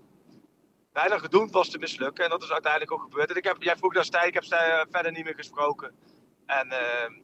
[0.93, 2.25] bijna gedoemd was te mislukken.
[2.25, 3.31] En dat is uiteindelijk ook gebeurd.
[3.31, 5.95] En ik heb, jij vroeg naar Stijn, ik heb Stijn verder niet meer gesproken.
[6.47, 7.21] En ehm, eh,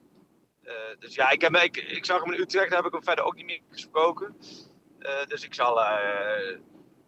[0.98, 3.24] dus ja, ik, heb, ik, ik zag hem in Utrecht, daar heb ik hem verder
[3.24, 4.36] ook niet meer gesproken.
[4.98, 6.58] Eh, dus ik zal eh,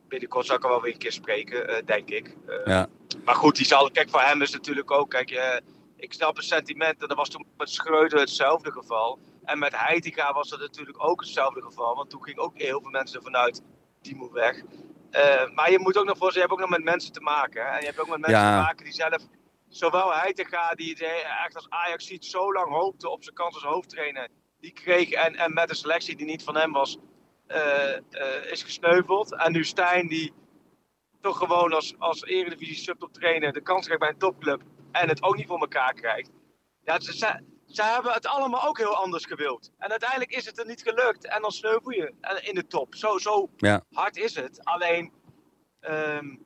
[0.09, 2.37] binnenkort zal ik hem wel weer een keer spreken, eh, denk ik.
[2.47, 2.89] Eh, Ja.
[3.25, 5.57] Maar goed, die zal, kijk, voor hem is natuurlijk ook, kijk, eh,
[5.97, 7.03] ik snap het sentiment.
[7.03, 9.19] En dat was toen met Schreuder hetzelfde geval.
[9.45, 11.95] En met Heitinga was dat natuurlijk ook hetzelfde geval.
[11.95, 13.63] Want toen ging ook heel veel mensen ervan uit,
[14.03, 14.63] die moet weg.
[15.11, 17.63] Eh, maar je moet ook nog voor je hebt ook nog met mensen te maken.
[17.67, 17.71] Hè?
[17.73, 18.59] En je hebt ook met mensen Ja.
[18.59, 19.23] te maken die zelf,
[19.69, 21.07] zowel Heitinga, die
[21.45, 24.29] echt als Ajax ziet, zo lang hoopte op zijn kans als hoofdtrainer.
[24.61, 26.99] Die kreeg en, en met een selectie die niet van hem was,
[27.47, 29.35] eh, eh, is gesneuveld.
[29.35, 30.33] En nu Stijn, die
[31.21, 34.63] toch gewoon als, als eredivisie subtoptrainer de kans krijgt bij een topclub.
[34.93, 36.31] En het ook niet voor elkaar krijgt.
[36.85, 39.71] Ja, ze, ze, ze hebben het allemaal ook heel anders gewild.
[39.79, 41.27] En uiteindelijk is het er niet gelukt.
[41.27, 42.95] En dan sneuvel je in de top.
[42.95, 43.85] Zo, zo Ja.
[43.91, 44.65] hard is het.
[44.65, 45.13] Alleen,
[45.81, 46.37] ehm,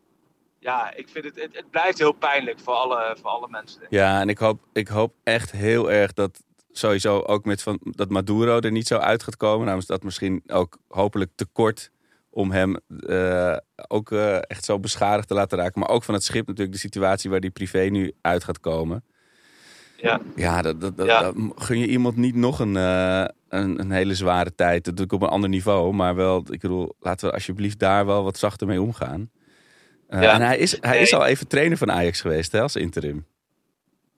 [0.63, 3.83] ja, ik vind het, het, het blijft heel pijnlijk voor alle, voor alle mensen.
[3.89, 8.09] Ja, en ik hoop, ik hoop echt heel erg dat sowieso ook met van, dat
[8.09, 9.67] Maduro er niet zo uit gaat komen.
[9.67, 11.91] Namens dat misschien ook hopelijk tekort
[12.31, 13.57] om hem eh,
[13.89, 15.81] ook eh, echt zo beschadigd te laten raken.
[15.81, 19.05] Maar ook van het schip natuurlijk, de situatie waar die privé nu uit gaat komen.
[19.97, 20.21] Ja.
[20.37, 21.23] Ja, dat, dat, dat, Ja.
[21.23, 24.85] dat gun je iemand niet nog een, eh, een, een hele zware tijd.
[24.85, 25.93] Dat doe ik op een ander niveau.
[25.95, 29.31] Maar wel, ik bedoel, laten we alsjeblieft daar wel wat zachter mee omgaan.
[30.13, 30.33] Eh, Ja.
[30.33, 31.01] En hij is, hij Nee.
[31.01, 33.27] is al even trainer van Ajax geweest, hè, als interim.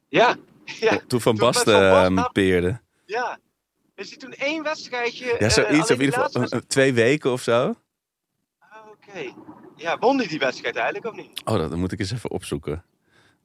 [0.09, 2.81] Ja, ja, Toen Van Basten ehm, peerde.
[3.07, 3.39] ja.
[3.95, 5.25] Is hij toen één wedstrijdje?
[5.27, 5.59] Ja, eh, zoiets.
[5.59, 7.75] alleen of in ieder geval twee weken of zo.
[8.59, 9.33] Ah, Oké.
[9.77, 11.41] Ja, won hij die wedstrijd eigenlijk of niet?
[11.45, 12.85] Oh, dat dat moet ik eens even opzoeken.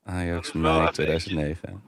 [0.03, 1.83] Ajax mei even 2009.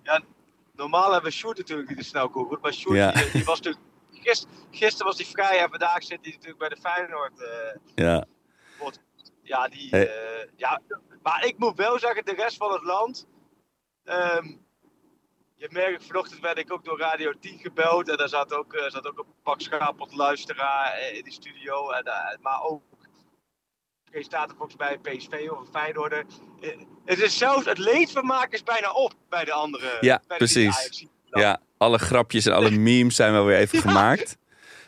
[0.76, 2.62] Normaal hebben we Sjoerd natuurlijk die de snel googelt.
[2.62, 3.12] Maar Sjoerd, Ja.
[3.12, 3.84] die, die was natuurlijk...
[4.12, 7.40] Gist, gisteren was hij vrij en vandaag zit hij natuurlijk bij de Feyenoord.
[7.40, 7.46] eh,
[7.96, 8.26] Ja,
[9.52, 9.90] ja, die...
[9.90, 10.08] Hey.
[10.08, 10.82] eh, ja,
[11.22, 13.28] maar ik moet wel zeggen, de rest van het land...
[14.04, 14.46] ehm,
[15.56, 18.10] je merkt, vanochtend werd ik ook door Radio 10 gebeld.
[18.10, 21.90] En daar zat ook, eh, zat ook een pak schapeld luisteraar eh, in de studio.
[21.92, 22.04] En,
[22.42, 22.82] maar ook
[24.12, 26.14] presentator volgens mij PSV of een Feyenoord.
[26.62, 29.98] Eh, het is zelfs, het leedvermaak is bijna op bij de andere.
[30.02, 31.06] Ja, bij de precies.
[31.26, 33.84] Ja, alle grapjes en alle memes zijn wel weer even Ja.
[33.84, 34.38] gemaakt.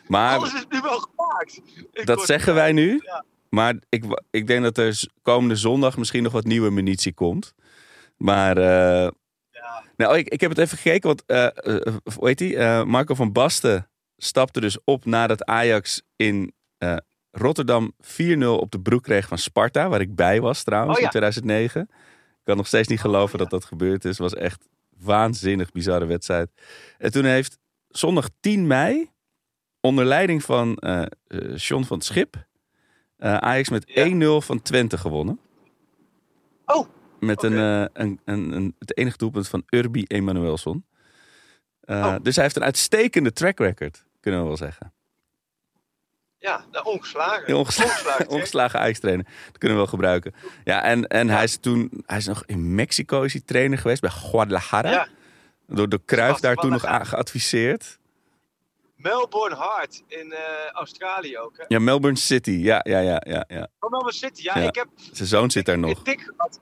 [0.06, 1.60] Maar Alles is nu wel gemaakt.
[1.92, 3.00] Ik dat zeggen wij nu.
[3.04, 3.24] Ja.
[3.54, 7.54] Maar ik, ik denk dat er komende zondag misschien nog wat nieuwe munitie komt.
[8.16, 9.10] Maar eh,
[9.96, 11.08] nou, ik, ik heb het even gekeken.
[11.08, 11.22] Want
[12.16, 12.56] hoe heet die?
[12.56, 16.52] Eh, Marco van Basten stapte dus op nadat Ajax in
[17.30, 19.88] Rotterdam 4-0 op de broek kreeg van Sparta.
[19.88, 21.04] Waar ik bij was trouwens Oh ja.
[21.04, 21.80] in 2009.
[21.80, 24.10] Ik kan nog steeds niet geloven dat dat gebeurd is.
[24.10, 26.50] Het was echt waanzinnig bizarre wedstrijd.
[26.98, 29.10] En toen heeft zondag 10 mei
[29.80, 30.78] onder leiding van
[31.54, 32.46] John van het Schip
[33.24, 34.04] Eh, Ajax met Ja.
[34.04, 35.38] 1-0 van Twente gewonnen.
[36.66, 36.88] Oh,
[37.20, 40.84] Met een, eh, een, een, een, het enige doelpunt van Urbi Emanuelson.
[41.80, 42.16] Eh, Oh.
[42.22, 44.92] Dus hij heeft een uitstekende track record, kunnen we wel zeggen.
[46.38, 47.56] ja, nou, ongeslagen.
[47.56, 49.24] Ongeslagen, Ongeslagen, Ajax-trainer.
[49.24, 50.34] Dat kunnen we wel gebruiken.
[50.64, 52.02] Ja, en, en hij is toen...
[52.06, 54.90] Hij is nog in Mexico is hij trainer geweest, bij Guadalajara.
[54.90, 55.08] Ja,
[55.66, 57.98] Door, Cruijff Was daar toen nog geadviseerd.
[59.08, 61.56] Melbourne Heart in eh, Australië ook.
[61.56, 61.64] Hè?
[61.68, 62.50] Ja, Melbourne City.
[62.50, 63.68] Ja, ja, ja, ja, ja.
[63.80, 64.42] Oh, Melbourne City.
[64.42, 64.68] Ja, Ja.
[64.68, 66.02] ik heb Zijn zoon zit daar nog.
[66.02, 66.60] tik gehad.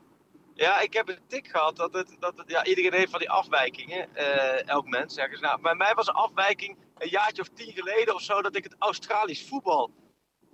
[0.54, 3.30] Ja, ik heb een tik gehad dat het, dat het ja, iedereen heeft van die
[3.30, 4.14] afwijkingen.
[4.16, 5.42] eh, elk mens, zeggen ze.
[5.44, 8.64] Nou, bij mij was een afwijking een jaartje of tien geleden of zo dat ik
[8.64, 9.90] het Australisch voetbal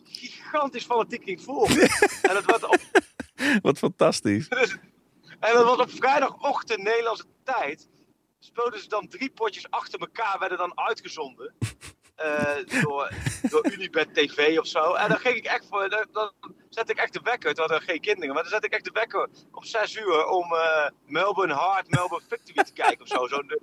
[0.05, 1.81] gigantisch fanatiek ging volgen.
[2.29, 2.81] en dat was op
[3.63, 4.49] Wat fantastisch.
[5.41, 7.89] En dat was op vrijdagochtend Nederlandse tijd.
[8.39, 11.55] Speelden ze dan drie potjes achter elkaar, werden dan uitgezonden.
[12.15, 13.11] eh, door,
[13.51, 14.95] door Unibet TV of zo.
[14.95, 15.89] En dan ging ik echt voor.
[15.89, 16.33] Dan, dan
[16.69, 17.49] zette ik echt de wekker.
[17.49, 18.35] Het hadden geen kinderen.
[18.35, 22.27] Maar dan zette ik echt de wekker op 6 uur om eh, Melbourne Heart, Melbourne
[22.29, 23.27] Victory te kijken of zo.
[23.27, 23.59] zo en,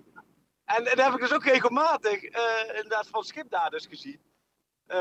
[0.65, 4.19] en dat heb ik dus ook regelmatig, eh, inderdaad, van Schip daar dus gezien.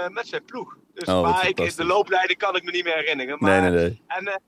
[0.09, 0.77] met zijn ploeg.
[0.95, 3.37] Dus, Oh, maar ik, de loopleiding kan ik me niet meer herinneren.
[3.39, 4.03] Maar, Nee, nee, nee.
[4.07, 4.43] En,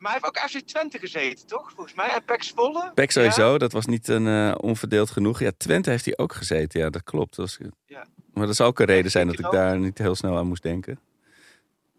[0.00, 1.72] maar hij heeft ook FC Twente gezeten, toch?
[1.74, 2.08] Volgens mij.
[2.08, 2.90] En Pek Zwolle.
[2.94, 5.40] Pek sowieso, dat was niet een eh, onverdeeld genoeg.
[5.40, 6.80] Ja, Twente heeft hij ook gezeten.
[6.80, 7.36] Ja, dat klopt.
[7.36, 8.06] Dat was, Ja.
[8.34, 10.62] Maar dat zou ook een reden zijn dat ik daar niet heel snel aan moest
[10.62, 11.00] denken.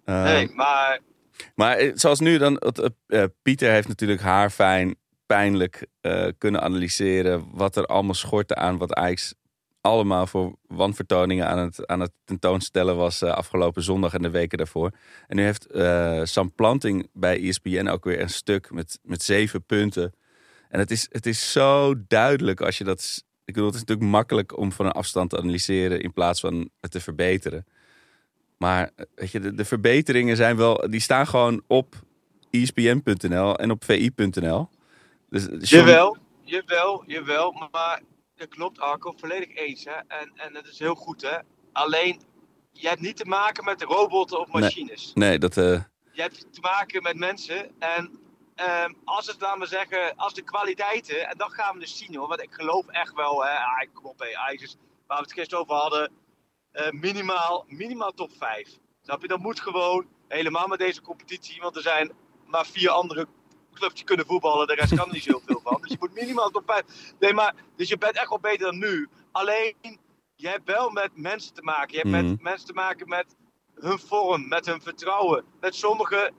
[0.06, 1.00] Eh, Nee, maar
[1.56, 7.76] Maar eh, zoals nu dan, eh, Pieter heeft natuurlijk haarfijn, pijnlijk eh, kunnen analyseren wat
[7.76, 9.34] er allemaal schortte aan wat Ajax
[9.82, 14.58] allemaal voor wanvertoningen aan het, aan het tentoonstellen was eh, afgelopen zondag en de weken
[14.58, 14.92] daarvoor.
[15.28, 19.64] En nu heeft eh, Sam Planting bij ESPN ook weer een stuk met, met zeven
[19.64, 20.14] punten.
[20.70, 23.24] En het is, het is zo duidelijk als je dat...
[23.46, 26.70] Ik bedoel, het is natuurlijk makkelijk om van een afstand te analyseren in plaats van
[26.80, 27.66] het te verbeteren.
[28.58, 31.96] Maar eh, weet je, de, verbeteringen zijn wel, die staan gewoon op
[32.50, 34.70] ESPN.nl en op VI.nl.
[35.30, 37.68] Dus, jawel, jawel, jawel.
[37.72, 38.02] Maar
[38.42, 39.84] dat klopt, Arco, volledig eens.
[39.84, 39.96] Hè?
[40.08, 41.38] En, en dat is heel goed, hè.
[41.72, 42.22] Alleen,
[42.72, 45.12] je hebt niet te maken met robotten of machines.
[45.14, 47.80] Nee, dat, eh, Je hebt te maken met mensen.
[47.80, 48.20] En
[48.56, 52.16] ehm, als het, laten we zeggen, als de kwaliteiten, en dat gaan we dus zien
[52.16, 52.28] hoor.
[52.28, 53.58] Want ik geloof echt wel, hè.
[53.58, 54.38] Ah, kom op, hè.
[54.38, 54.78] Ajax is,
[55.08, 56.12] waar we het gisteren over hadden,
[56.72, 58.70] eh, minimaal, minimaal top 5.
[59.02, 59.28] Snap je?
[59.28, 62.12] Dat moet gewoon, helemaal met deze competitie, want er zijn
[62.46, 63.28] maar vier andere
[63.74, 65.82] clubs die kunnen voetballen, de rest kan er niet zoveel van.
[65.82, 66.84] Dus je moet minimaal top 5.
[67.20, 69.10] Nee, maar, dus je bent echt wel beter dan nu.
[69.32, 69.76] Alleen,
[70.36, 71.92] je hebt wel met mensen te maken.
[71.92, 72.28] Je hebt Mhm.
[72.28, 73.36] met mensen te maken met
[73.76, 75.46] hun vorm, met hun vertrouwen.
[75.60, 76.32] Met sommige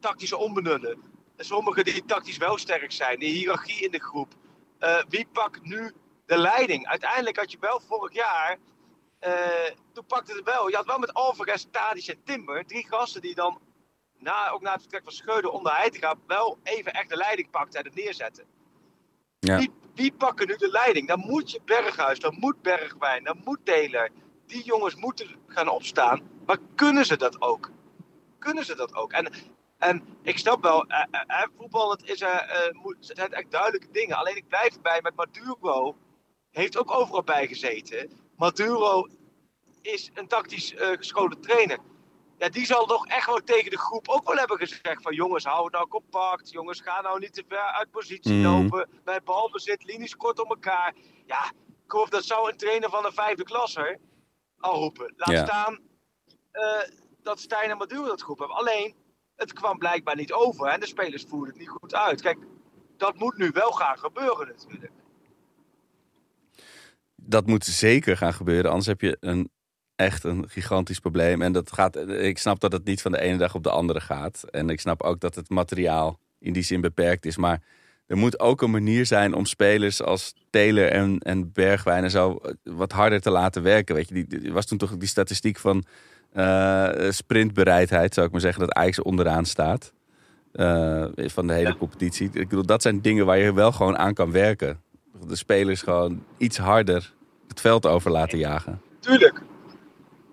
[0.00, 1.02] tactische onbenutten.
[1.36, 3.18] En sommigen die tactisch wel sterk zijn.
[3.18, 4.32] De hiërarchie in de groep.
[4.78, 5.92] Eh, wie pakt nu
[6.26, 6.86] de leiding?
[6.86, 8.58] Uiteindelijk had je wel vorig jaar.
[9.18, 10.68] eh, toen pakte het wel.
[10.68, 12.66] Je had wel met Alvarez, Tadic en Timber.
[12.66, 13.60] Drie gasten die dan.
[14.26, 16.14] Na, ook na het vertrek van Scheuden onder Heitinga.
[16.26, 18.44] wel even echt de leiding pakten en het neerzetten.
[19.38, 19.58] Ja.
[19.58, 21.08] Wie, wie pakken nu de leiding?
[21.08, 24.08] Dan moet je Berghuis, dan moet Bergwijn, dan moet Taylor.
[24.46, 26.22] Die jongens moeten gaan opstaan.
[26.46, 27.70] Maar kunnen ze dat ook?
[28.38, 29.12] Kunnen ze dat ook?
[29.12, 29.32] En,
[29.78, 33.32] en ik snap wel, eh, eh, eh, voetbal het is, eh, eh, moet, het zijn
[33.32, 34.16] echt duidelijke dingen.
[34.16, 35.96] Alleen ik blijf erbij met Maduro.
[36.50, 38.10] Heeft ook overal bij gezeten.
[38.36, 39.08] Maduro
[39.82, 41.78] is een tactisch eh, gescholen trainer.
[42.38, 45.44] Ja, die zal toch echt wel tegen de groep ook wel hebben gezegd van jongens,
[45.44, 46.50] hou het nou compact.
[46.50, 48.42] Jongens, ga nou niet te ver uit positie Mhm.
[48.42, 48.88] lopen.
[49.04, 50.94] Bij balbezit, linies kort om elkaar.
[51.26, 51.44] Ja,
[51.84, 53.98] ik geloof dat zou een trainer van de vijfde klasser
[54.58, 55.12] al roepen.
[55.16, 55.44] Laat Ja.
[55.44, 55.78] staan
[56.50, 56.80] eh,
[57.22, 58.56] dat Stijn en Maduro dat groep hebben.
[58.56, 58.94] Alleen,
[59.36, 62.20] het kwam blijkbaar niet over en de spelers voerden het niet goed uit.
[62.20, 62.38] Kijk,
[62.96, 64.92] dat moet nu wel gaan gebeuren natuurlijk.
[67.14, 68.70] dat moet zeker gaan gebeuren.
[68.70, 69.50] Anders heb je een,
[69.96, 71.42] echt een gigantisch probleem.
[71.42, 74.00] En dat gaat, ik snap dat het niet van de ene dag op de andere
[74.00, 74.44] gaat.
[74.50, 77.36] En ik snap ook dat het materiaal in die zin beperkt is.
[77.36, 77.62] Maar
[78.06, 82.40] er moet ook een manier zijn om spelers als Taylor en, en Bergwijn en zo
[82.62, 83.94] wat harder te laten werken.
[83.94, 85.84] Weet je, die, die- was toen toch die statistiek van
[86.32, 89.92] eh, sprintbereidheid, zou ik maar zeggen, dat Ajax onderaan staat.
[90.52, 91.74] eh, van de hele Ja.
[91.76, 92.26] competitie.
[92.32, 94.80] Ik bedoel, dat zijn dingen waar je wel gewoon aan kan werken.
[95.26, 97.12] De spelers gewoon iets harder
[97.48, 98.80] het veld over laten jagen.
[99.00, 99.42] Tuurlijk.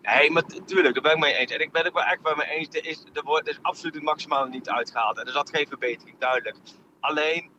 [0.04, 1.52] Nee, maar tuurlijk, daar ben ik mee eens.
[1.52, 2.68] En ik ben het wel echt bij me eens.
[2.68, 5.18] Er is, er wordt, er is absoluut het maximale niet uitgehaald.
[5.18, 6.58] En er zat geen verbetering, duidelijk.
[7.00, 7.52] Alleen,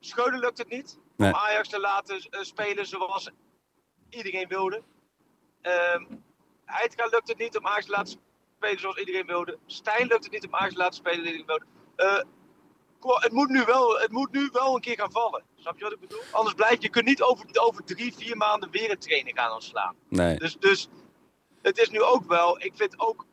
[0.00, 0.98] Scheuden lukt het niet.
[1.16, 1.32] Nee.
[1.32, 3.30] Om Ajax te laten eh, spelen zoals
[4.08, 4.82] iedereen wilde.
[5.60, 6.04] Ehm
[6.64, 8.20] Heitinga lukt het niet om Ajax te laten
[8.56, 9.58] spelen zoals iedereen wilde.
[9.66, 11.64] Stijn lukt het niet om Ajax te laten spelen zoals iedereen wilde.
[11.96, 15.44] Eh, het, moet nu wel, het moet nu wel een keer gaan vallen.
[15.56, 16.22] Snap je wat ik bedoel?
[16.30, 19.96] Anders blijf je kunt niet over, over drie, vier maanden weer een trainer gaan ontslaan.
[20.08, 20.38] Nee.
[20.38, 20.88] Dus, dus
[21.62, 23.26] het is nu ook wel, ik vind ook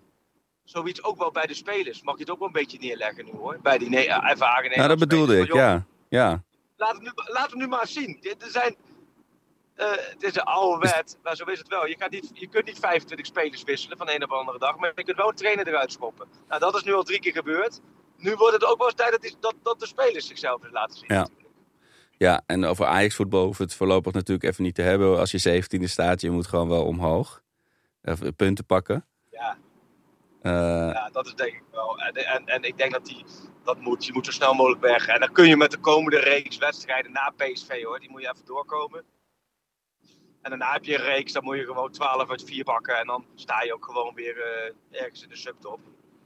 [0.64, 2.02] zoiets ook wel bij de spelers.
[2.02, 3.60] Mag je het ook wel een beetje neerleggen nu hoor.
[3.62, 5.86] Bij die ne- ervaren Nou, dat bedoelde ik, ja.
[6.10, 6.44] Ja,
[6.78, 8.18] Laat het nu, laat het nu maar zien.
[8.40, 8.76] Er zijn,
[9.76, 11.86] eh, het is een oude wet, maar zo is het wel.
[11.88, 14.60] Je, gaat niet, je kunt niet 25 spelers wisselen van de een op de andere
[14.60, 16.28] dag, maar je kunt wel een trainer eruit schoppen.
[16.48, 17.82] Nou, dat is nu al drie keer gebeurd.
[18.18, 20.74] Nu wordt het ook wel eens tijd dat, die- dat, dat de spelers zichzelf eens
[20.74, 21.14] laten zien.
[21.14, 21.28] Ja.
[22.18, 25.20] ja, en over Ajax-voetbal we het voorlopig natuurlijk even niet te hebben.
[25.20, 25.40] Als je
[25.80, 27.42] 17e staat, je moet gewoon wel omhoog.
[28.08, 29.06] Even punten pakken.
[29.32, 29.58] Ja.
[30.42, 30.52] Eh,
[30.94, 32.00] Ja, dat is denk ik wel.
[32.00, 33.26] En, en, en ik denk dat die,
[33.64, 34.06] dat moet.
[34.06, 35.08] Je moet zo snel mogelijk weg.
[35.08, 38.00] En dan kun je met de komende reeks wedstrijden na PSV hoor.
[38.00, 39.04] Die moet je even doorkomen.
[40.42, 43.00] En daarna heb je een reeks, dan moet je gewoon 12 uit 4 bakken.
[43.00, 45.80] En dan sta je ook gewoon weer eh, ergens in de subtop.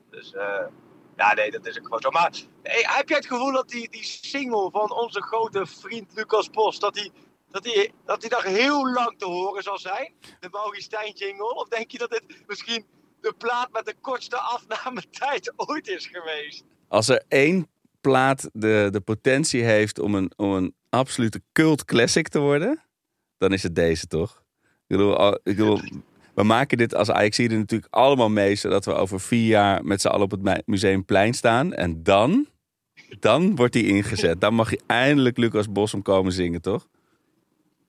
[0.09, 0.65] Dus eh,
[1.17, 2.09] ja, nee, dat is ook gewoon zo.
[2.09, 2.31] Maar
[2.63, 6.79] hey, heb jij het gevoel dat die, die single van onze grote vriend Lucas Bos,
[6.79, 7.11] dat die,
[7.51, 10.13] dat, die, dat die nog heel lang te horen zal zijn?
[10.39, 11.55] De Maurice Stijn jingle?
[11.55, 12.85] Of denk je dat dit misschien
[13.21, 16.63] de plaat met de kortste afnametijd ooit is geweest?
[16.87, 17.67] als er één
[18.01, 22.81] plaat de, de potentie heeft om een, om een absolute cult classic te worden,
[23.37, 24.43] dan is het deze toch?
[24.61, 25.79] Ik bedoel, ik bedoel
[26.35, 30.01] we maken dit als Ajax er natuurlijk allemaal mee, zodat we over vier jaar met
[30.01, 31.73] z'n allen op het mu- Museumplein staan.
[31.73, 32.47] En dan,
[33.19, 34.41] dan wordt die ingezet.
[34.41, 36.87] Dan mag je eindelijk Lucas Bos komen zingen, toch?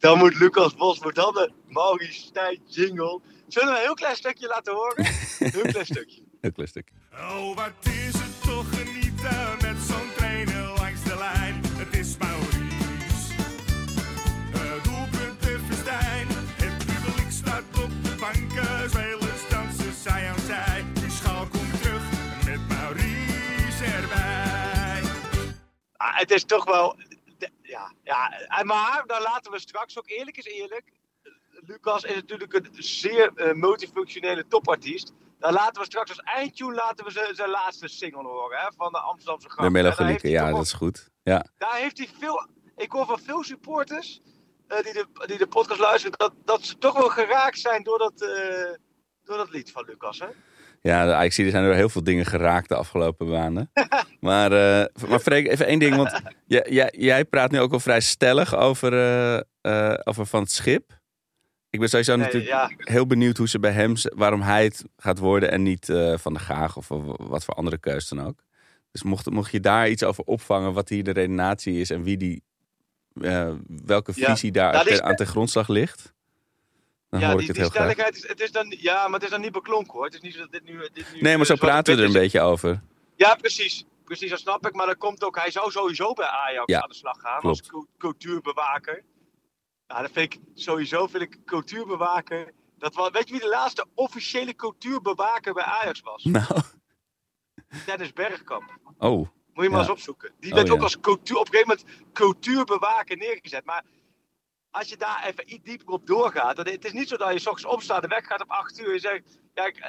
[0.02, 3.20] Dan moet Lucas Bos moet dan de Maurice Stijn jingle.
[3.48, 5.06] Zullen we een heel klein stukje laten horen?
[5.38, 6.22] Een heel klein stukje.
[6.40, 6.90] Heel klein stuk.
[7.12, 11.60] Oh, wat is het toch genieten met zo'n trainer langs de lijn.
[11.64, 13.32] Het is Maurice.
[14.50, 16.26] Het doelpunt de Verstijn.
[16.62, 18.90] Het publiek staat op de banken.
[18.90, 20.84] Spelers dansen zij aan zij.
[20.94, 22.02] Die schaal komt terug
[22.44, 25.02] met Maurice erbij.
[25.96, 26.96] Ah, het is toch wel.
[28.02, 30.92] Ja, en maar dan laten we straks ook eerlijk is eerlijk.
[31.66, 35.12] Lucas is natuurlijk een zeer eh, multifunctionele topartiest.
[35.38, 38.92] Dan laten we straks als eindtune laten we zijn- zijn laatste single horen hè, van
[38.92, 39.66] de Amsterdamse Gracht.
[39.66, 41.10] De melancholieke, ja, dat is goed.
[41.22, 42.46] Ja, daar heeft hij veel.
[42.76, 44.20] Ik hoor van veel supporters
[44.66, 47.98] eh, die, de, die de podcast luisteren, dat, dat ze toch wel geraakt zijn door
[47.98, 48.72] dat, eh,
[49.24, 50.18] door dat lied van Lucas.
[50.18, 50.26] Hè?
[50.82, 53.70] Ja, de Ajax er zijn door heel veel dingen geraakt de afgelopen maanden.
[54.20, 55.96] maar, eh maar Freek, even één ding.
[55.96, 60.40] Want jij, jij, jij praat nu ook wel vrij stellig over, eh, eh, over Van
[60.42, 61.00] het Schip.
[61.70, 62.70] Ik ben sowieso Nee, natuurlijk ja.
[62.76, 66.38] heel benieuwd hoe ze bij hem, waarom hij het gaat worden en niet Van de
[66.40, 68.42] Gaag of wat voor andere keus dan ook.
[68.90, 72.16] Dus mocht, mocht je daar iets over opvangen, wat hier de redenatie is en wie
[72.16, 72.42] die,
[73.84, 74.30] welke Ja.
[74.30, 76.12] visie daar Nou, aan ten grondslag ligt,
[77.12, 77.90] dan ja, hoor die, ik het die heel graag.
[77.90, 80.04] stelligheid is, het is dan, ja, maar het is dan niet beklonken hoor.
[80.04, 80.88] Het is niet zo dat dit nu.
[80.92, 82.82] Dit nu Nee, maar zo praten we er een beetje over.
[83.16, 83.84] Ja, precies.
[84.04, 84.74] Precies, dat snap ik.
[84.74, 85.36] Maar dat komt ook.
[85.38, 87.58] Hij zou sowieso bij Ajax Ja, aan de slag gaan klopt.
[87.60, 89.04] als cu- cultuurbewaker.
[89.86, 92.52] Nou, dat vind ik sowieso vind ik cultuurbewaker.
[92.78, 96.24] Dat was, weet je wie de laatste officiële cultuurbewaker bij Ajax was?
[96.24, 96.60] Nou,
[97.86, 98.78] Dennis Bergkamp.
[98.98, 99.28] oh.
[99.52, 99.84] Moet je maar Ja.
[99.84, 100.32] eens opzoeken.
[100.40, 100.82] Die Oh, werd ook ja.
[100.82, 103.64] als cultuur, op een gegeven moment cultuurbewaker neergezet.
[103.64, 103.84] Maar
[104.72, 106.56] als je daar even iets dieper op doorgaat.
[106.56, 108.86] Dan, het is niet zo dat je s ochtends opstaat en weggaat op 8 uur.
[108.86, 109.22] En je zegt,
[109.54, 109.88] ja, ik, eh,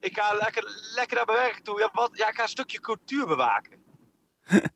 [0.00, 1.78] ik ga lekker, lekker naar mijn werk toe.
[1.80, 3.80] Ja, wat, ja, ik ga een stukje cultuur bewaken.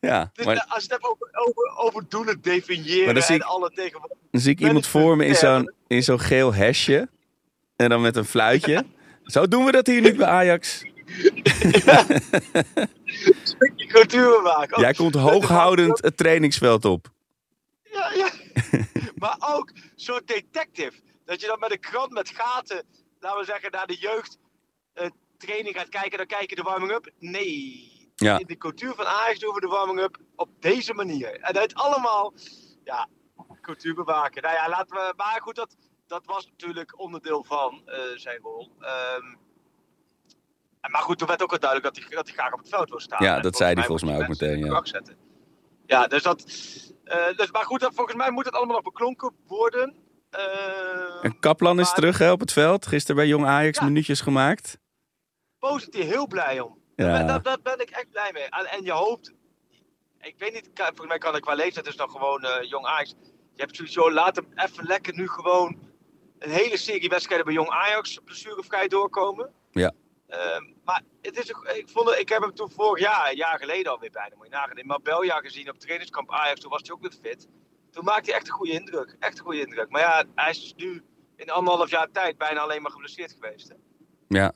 [0.00, 3.34] Ja, Dus maar als je het hebt over, over, over doelen definiëren Maar dan zie
[3.34, 4.18] en alle tegenwoordig.
[4.30, 7.08] dan zie ik iemand voor me in zo'n, in zo'n geel hesje.
[7.76, 8.84] En dan met een fluitje.
[9.24, 10.84] Zo doen we dat hier niet bij Ajax.
[13.88, 14.76] Cultuur bewaken.
[14.76, 17.10] Oh, Jij komt hooghoudend het trainingsveld op.
[17.82, 18.28] Ja, ja.
[19.22, 21.00] maar ook soort detective.
[21.24, 22.84] Dat je dan met een krant met gaten,
[23.20, 24.38] laten we zeggen, naar de jeugd
[24.92, 26.18] eh, training gaat kijken.
[26.18, 27.10] Dan kijk je de warming-up.
[27.18, 28.12] Nee.
[28.14, 28.38] Ja.
[28.38, 31.40] In de cultuur van Ajax doen we de warming-up op deze manier.
[31.40, 32.34] En het allemaal,
[32.84, 33.08] ja,
[33.60, 34.42] cultuur bewaken.
[34.42, 38.72] Nou ja, laten we, maar goed, dat, dat was natuurlijk onderdeel van eh, zijn rol.
[38.80, 39.34] Ehm,
[40.90, 42.88] maar goed, toen werd ook wel duidelijk dat hij, dat hij graag op het veld
[42.88, 43.24] wil staan.
[43.24, 44.84] Ja, dat zei hij volgens mij ook meteen, ja.
[44.84, 45.16] zetten.
[45.86, 46.44] Ja, dus dat.
[47.10, 49.94] Eh, dus, maar goed, volgens mij moet het allemaal nog beklonken worden.
[50.30, 52.86] Eh, En Kaplan is terug hè, op het veld.
[52.86, 53.84] Gisteren bij Jong Ajax Ja.
[53.84, 54.78] minuutjes gemaakt.
[55.58, 56.78] positief heel blij om.
[56.96, 57.38] Ja.
[57.38, 58.44] Daar, ben ik echt blij mee.
[58.48, 59.32] En, je hoopt,
[60.20, 63.14] ik weet niet, volgens mij kan ik qua leeftijd is nog gewoon eh, jong Ajax.
[63.54, 65.78] Je hebt joh, laat hem even lekker nu gewoon
[66.38, 69.52] een hele serie wedstrijden bij jong Ajax blessurevrij doorkomen.
[69.70, 69.92] Ja.
[70.30, 73.92] Ehm, maar het is, ik, vond, ik heb hem toen vorig jaar, een jaar geleden
[73.92, 76.60] alweer bijna, moet je nagaan, in Marbella gezien op trainingskamp Ajax.
[76.60, 77.48] Toen was hij ook weer fit.
[77.90, 79.16] Toen maakte hij echt een goede indruk.
[79.18, 79.90] Echt een goede indruk.
[79.90, 81.02] Maar ja, hij is nu
[81.36, 83.68] in anderhalf jaar tijd bijna alleen maar geblesseerd geweest.
[83.68, 83.74] Hè?
[84.28, 84.52] Ja.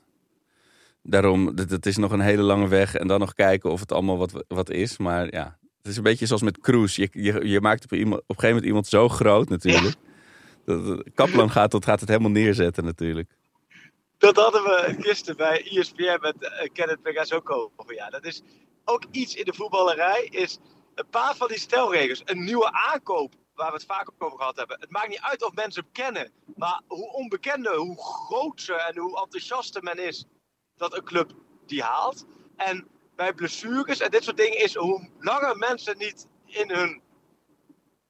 [1.03, 2.95] Daarom, het, het is nog een hele lange weg.
[2.95, 4.97] En dan nog kijken of het allemaal wat, wat is.
[4.97, 6.95] Maar ja, het is een beetje zoals met Kroes.
[6.95, 9.95] Je, je, je maakt op, iemand, op een gegeven moment iemand zo groot natuurlijk.
[10.65, 13.31] Dat- Kaplan gaat, dat gaat het helemaal neerzetten natuurlijk.
[14.17, 17.93] Dat hadden we gisteren bij E ESPN met uh, Kenneth Pegas ook over.
[17.93, 18.41] Ja, dat is
[18.85, 20.27] ook iets in de voetballerij.
[20.31, 20.57] Is
[20.95, 22.21] een paar van die stelregels.
[22.25, 24.79] Een nieuwe aankoop, waar we het vaak over gehad hebben.
[24.79, 26.31] Het maakt niet uit of mensen hem kennen.
[26.55, 30.25] Maar hoe onbekender, hoe groter en hoe enthousiaster men is
[30.75, 31.31] dat een club
[31.65, 32.25] die haalt.
[32.55, 37.01] En bij blessures en dit soort dingen is hoe langer mensen niet in hun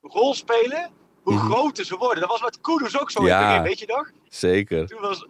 [0.01, 0.91] rol spelen,
[1.23, 1.51] hoe Mhm.
[1.51, 2.19] groter ze worden.
[2.19, 4.11] Dat was met Kudus ook zo in het begin, weet je nog?
[4.29, 4.87] Zeker.
[4.87, 5.25] Toen was,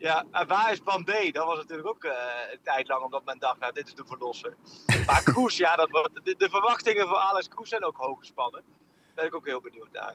[0.00, 1.10] ja, en waar is plan B?
[1.32, 2.10] Dat was natuurlijk ook eh,
[2.52, 4.54] een tijd lang, omdat men dacht, nou, dit is de verlosser.
[5.06, 8.62] Maar Kroes, ja, dat wordt, de, de verwachtingen voor Alex Kroes zijn ook hoog gespannen.
[8.64, 10.14] Daar ben ik ook heel benieuwd naar.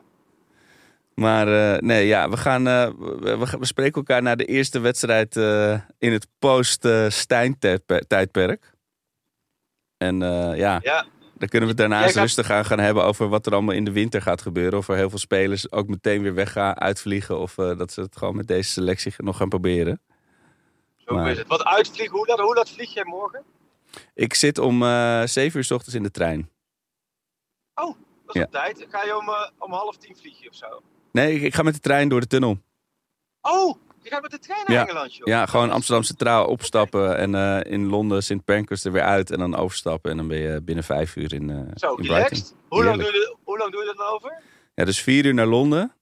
[1.14, 2.68] Maar eh, nee, ja, we gaan.
[2.68, 5.36] eh, we, we, we spreken elkaar na de eerste wedstrijd
[5.98, 8.74] in het post-Stijn-tijdperk.
[9.98, 10.20] En
[10.56, 11.06] ja, Ja,
[11.50, 13.92] dan kunnen we het gaat- rustig aan gaan hebben over wat er allemaal in de
[13.92, 14.80] winter gaat gebeuren.
[14.80, 17.40] Of er heel veel spelers ook meteen weer weggaan, uitvliegen.
[17.40, 20.02] Of eh, dat ze het gewoon met deze selectie nog gaan proberen.
[20.98, 21.48] zo Maar- is het.
[21.48, 23.44] Wat uitvliegen, hoe laat, hoe laat vlieg jij morgen?
[24.14, 26.50] Ik zit om eh 7 uur s ochtends in de trein.
[28.26, 28.44] Dat is Ja.
[28.44, 28.86] op tijd.
[28.90, 30.82] Ga je om, eh, om half tien vliegen of zo?
[31.12, 32.58] Nee, ik, ik ga met de trein door de tunnel.
[33.48, 34.84] Oh, je gaat met de trein naar Ja.
[34.88, 35.28] Engeland, joh.
[35.28, 38.44] Ja, gewoon Amsterdam Centraal opstappen en eh, in Londen St.
[38.46, 40.12] Pancras er weer uit en dan overstappen.
[40.12, 42.56] En dan ben je binnen vijf uur in, eh Zo, in relaxed.
[42.68, 44.42] Hoe lang, doe je, hoe lang doe je dat nou over?
[44.76, 45.94] Ja, dus vier uur naar Londen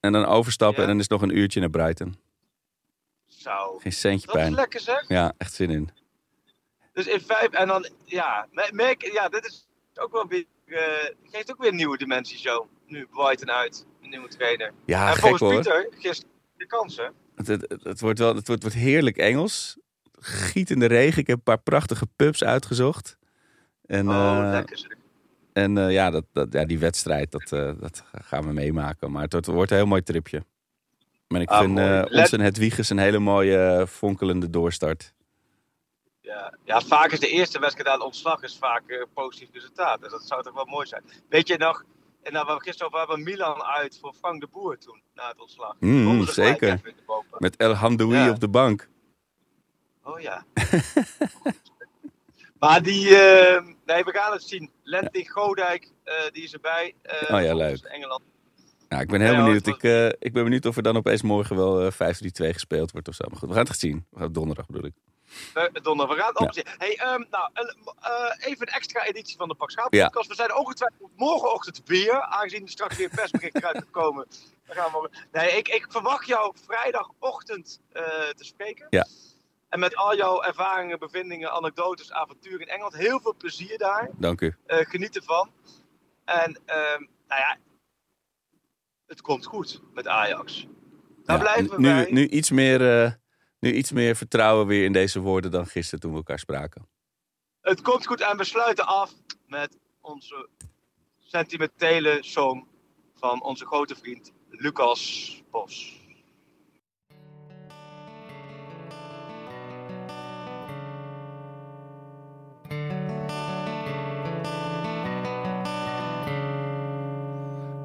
[0.00, 0.82] en dan overstappen Ja.
[0.82, 2.16] en dan is het nog een uurtje naar Brighton.
[3.26, 3.78] Zo.
[3.78, 4.54] Geen centje Dat is pijn.
[4.54, 5.04] lekker zeg.
[5.08, 5.90] Ja, echt zin in.
[6.92, 10.76] Dus in vijf, en dan, ja, me- merk, ja, dit is ook wel weer, eh,
[11.30, 12.68] geeft ook weer een nieuwe dimensie zo.
[12.86, 14.72] Nu Brighton uit, een nieuwe trainer.
[14.84, 15.52] Ja, en gek volgens hoor.
[15.52, 17.12] Pieter, gisteren de kansen.
[17.34, 17.46] Het,
[17.82, 19.78] het, wordt wel, het wordt, wordt heerlijk Engels.
[20.20, 21.20] Giet in de regen.
[21.20, 23.16] Ik heb een paar prachtige pubs uitgezocht.
[23.86, 24.90] En, Oh, eh, lekker zeg.
[25.52, 29.10] en eh, ja, dat, dat, ja, die wedstrijd, dat, eh, dat gaan we meemaken.
[29.10, 30.44] Maar het wordt, wordt een heel mooi tripje.
[31.28, 35.12] Maar ik Ah, vind Let- ons en Hedwiges een hele mooie fonkelende doorstart.
[36.20, 36.54] Ja.
[36.64, 40.00] ja, vaak is de eerste wedstrijd aan ontslag is vaak een positief resultaat.
[40.00, 41.02] Dus dat zou toch wel mooi zijn.
[41.28, 41.84] Weet je nog,
[42.22, 45.40] en nou, we gisteren over hebben Milan uit voor Frank de Boer toen, na het
[45.40, 45.76] ontslag.
[45.80, 46.80] Mm, zeker.
[47.38, 48.30] Met El Hamdoui Ja.
[48.30, 48.88] op de bank.
[50.02, 50.44] Oh ja.
[52.58, 54.70] maar die, eh, nee, we gaan het zien.
[54.82, 56.94] Lenting Godijk, eh, die is erbij.
[57.02, 57.78] eh, Oh ja, leuk.
[57.84, 58.22] Engeland.
[58.88, 59.66] Ja, ik ben heel Ja, benieuwd.
[59.66, 63.08] Ik, eh, ik ben benieuwd of er dan opeens morgen wel eh 5-3-2 gespeeld wordt
[63.08, 63.24] of zo.
[63.28, 64.06] Maar goed, we gaan het zien.
[64.10, 64.94] We gaan donderdag bedoel ik.
[65.54, 66.46] Eh, Donderdag, we gaan Ja.
[66.46, 66.64] opzien.
[66.78, 70.08] Hey, ehm, nou, een, eh, even een extra editie van de Pak Schaap Ja.
[70.28, 74.26] We zijn ongetwijfeld morgenochtend weer, aangezien er straks weer een persbericht eruit gaat komen.
[74.66, 78.86] Dan gaan we morgen- Nee, ik, ik verwacht jou vrijdagochtend eh, te spreken.
[78.90, 79.06] Ja.
[79.68, 82.96] En met al jouw ervaringen, bevindingen, anekdotes, avonturen in Engeland.
[82.96, 84.10] Heel veel plezier daar.
[84.12, 84.54] Dank u.
[84.66, 85.50] Eh, geniet ervan.
[86.24, 87.56] En ehm, nou ja,
[89.06, 90.66] het komt goed met Ajax.
[91.24, 92.06] Daar Ja, blijven nu, wij.
[92.10, 93.12] nu, iets meer, eh,
[93.60, 96.86] nu iets meer vertrouwen weer in deze woorden dan gisteren toen we elkaar spraken.
[97.60, 99.12] Het komt goed en we sluiten af
[99.46, 100.48] met onze
[101.18, 102.66] sentimentele song
[103.14, 105.98] van onze grote vriend Lucas Bos.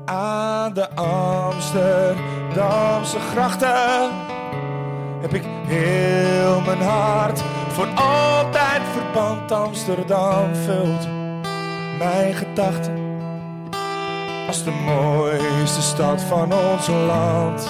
[0.05, 4.11] Aan de Amsterdamse grachten
[5.31, 9.51] heb ik heel mijn hart voor altijd verband.
[9.51, 11.07] Amsterdam vult
[11.97, 12.93] mijn gedachten
[14.47, 17.69] als de mooiste stad van ons land.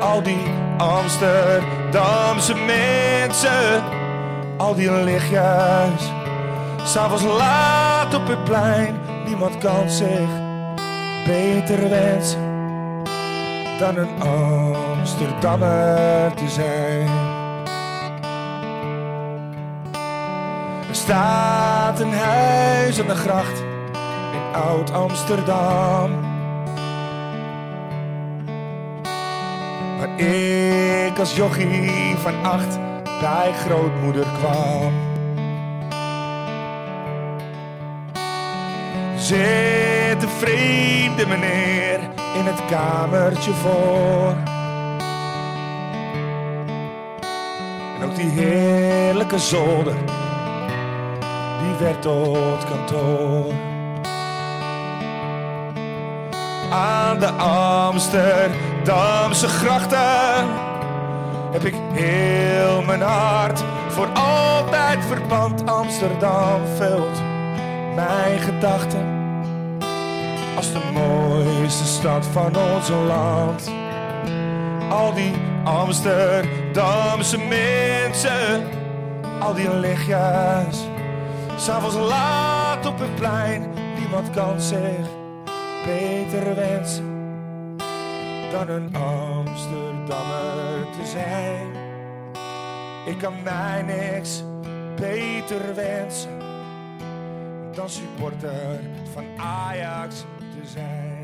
[0.00, 0.42] Al die
[0.76, 3.82] Amsterdamse mensen,
[4.56, 6.12] al die lichtjes,
[6.84, 8.94] s'avonds laat op het plein.
[9.26, 10.28] Niemand kan zich
[11.26, 12.57] beter wensen
[13.78, 17.08] dan een Amsterdammer te zijn.
[20.88, 23.62] Er staat een huis aan de gracht
[24.32, 26.10] in Oud-Amsterdam.
[29.98, 32.78] Waar ik als jochie van acht
[33.20, 34.92] bij grootmoeder kwam.
[40.18, 42.00] Zit een vreemde meneer
[42.34, 44.36] in het kamertje voor.
[47.98, 49.94] En ook die heerlijke zolder,
[51.62, 53.52] die werd tot kantoor.
[56.70, 57.30] Aan de
[57.88, 60.48] Amsterdamse grachten
[61.52, 65.66] heb ik heel mijn hart voor altijd verband.
[65.66, 67.22] Amsterdam vult
[67.94, 69.17] mijn gedachten
[70.58, 73.70] als de mooiste stad van ons land.
[74.90, 75.32] Al die
[75.64, 78.66] Amsterdamse mensen,
[79.40, 80.86] al die lichtjes.
[81.56, 83.66] S'avonds laat op het plein,
[83.98, 85.06] niemand kan zich
[85.84, 87.76] beter wensen
[88.52, 91.66] dan een Amsterdammer te zijn.
[93.06, 94.42] Ik kan mij niks
[94.96, 96.38] beter wensen
[97.74, 98.80] dan supporter
[99.12, 100.24] van Ajax
[100.68, 101.17] te zijn.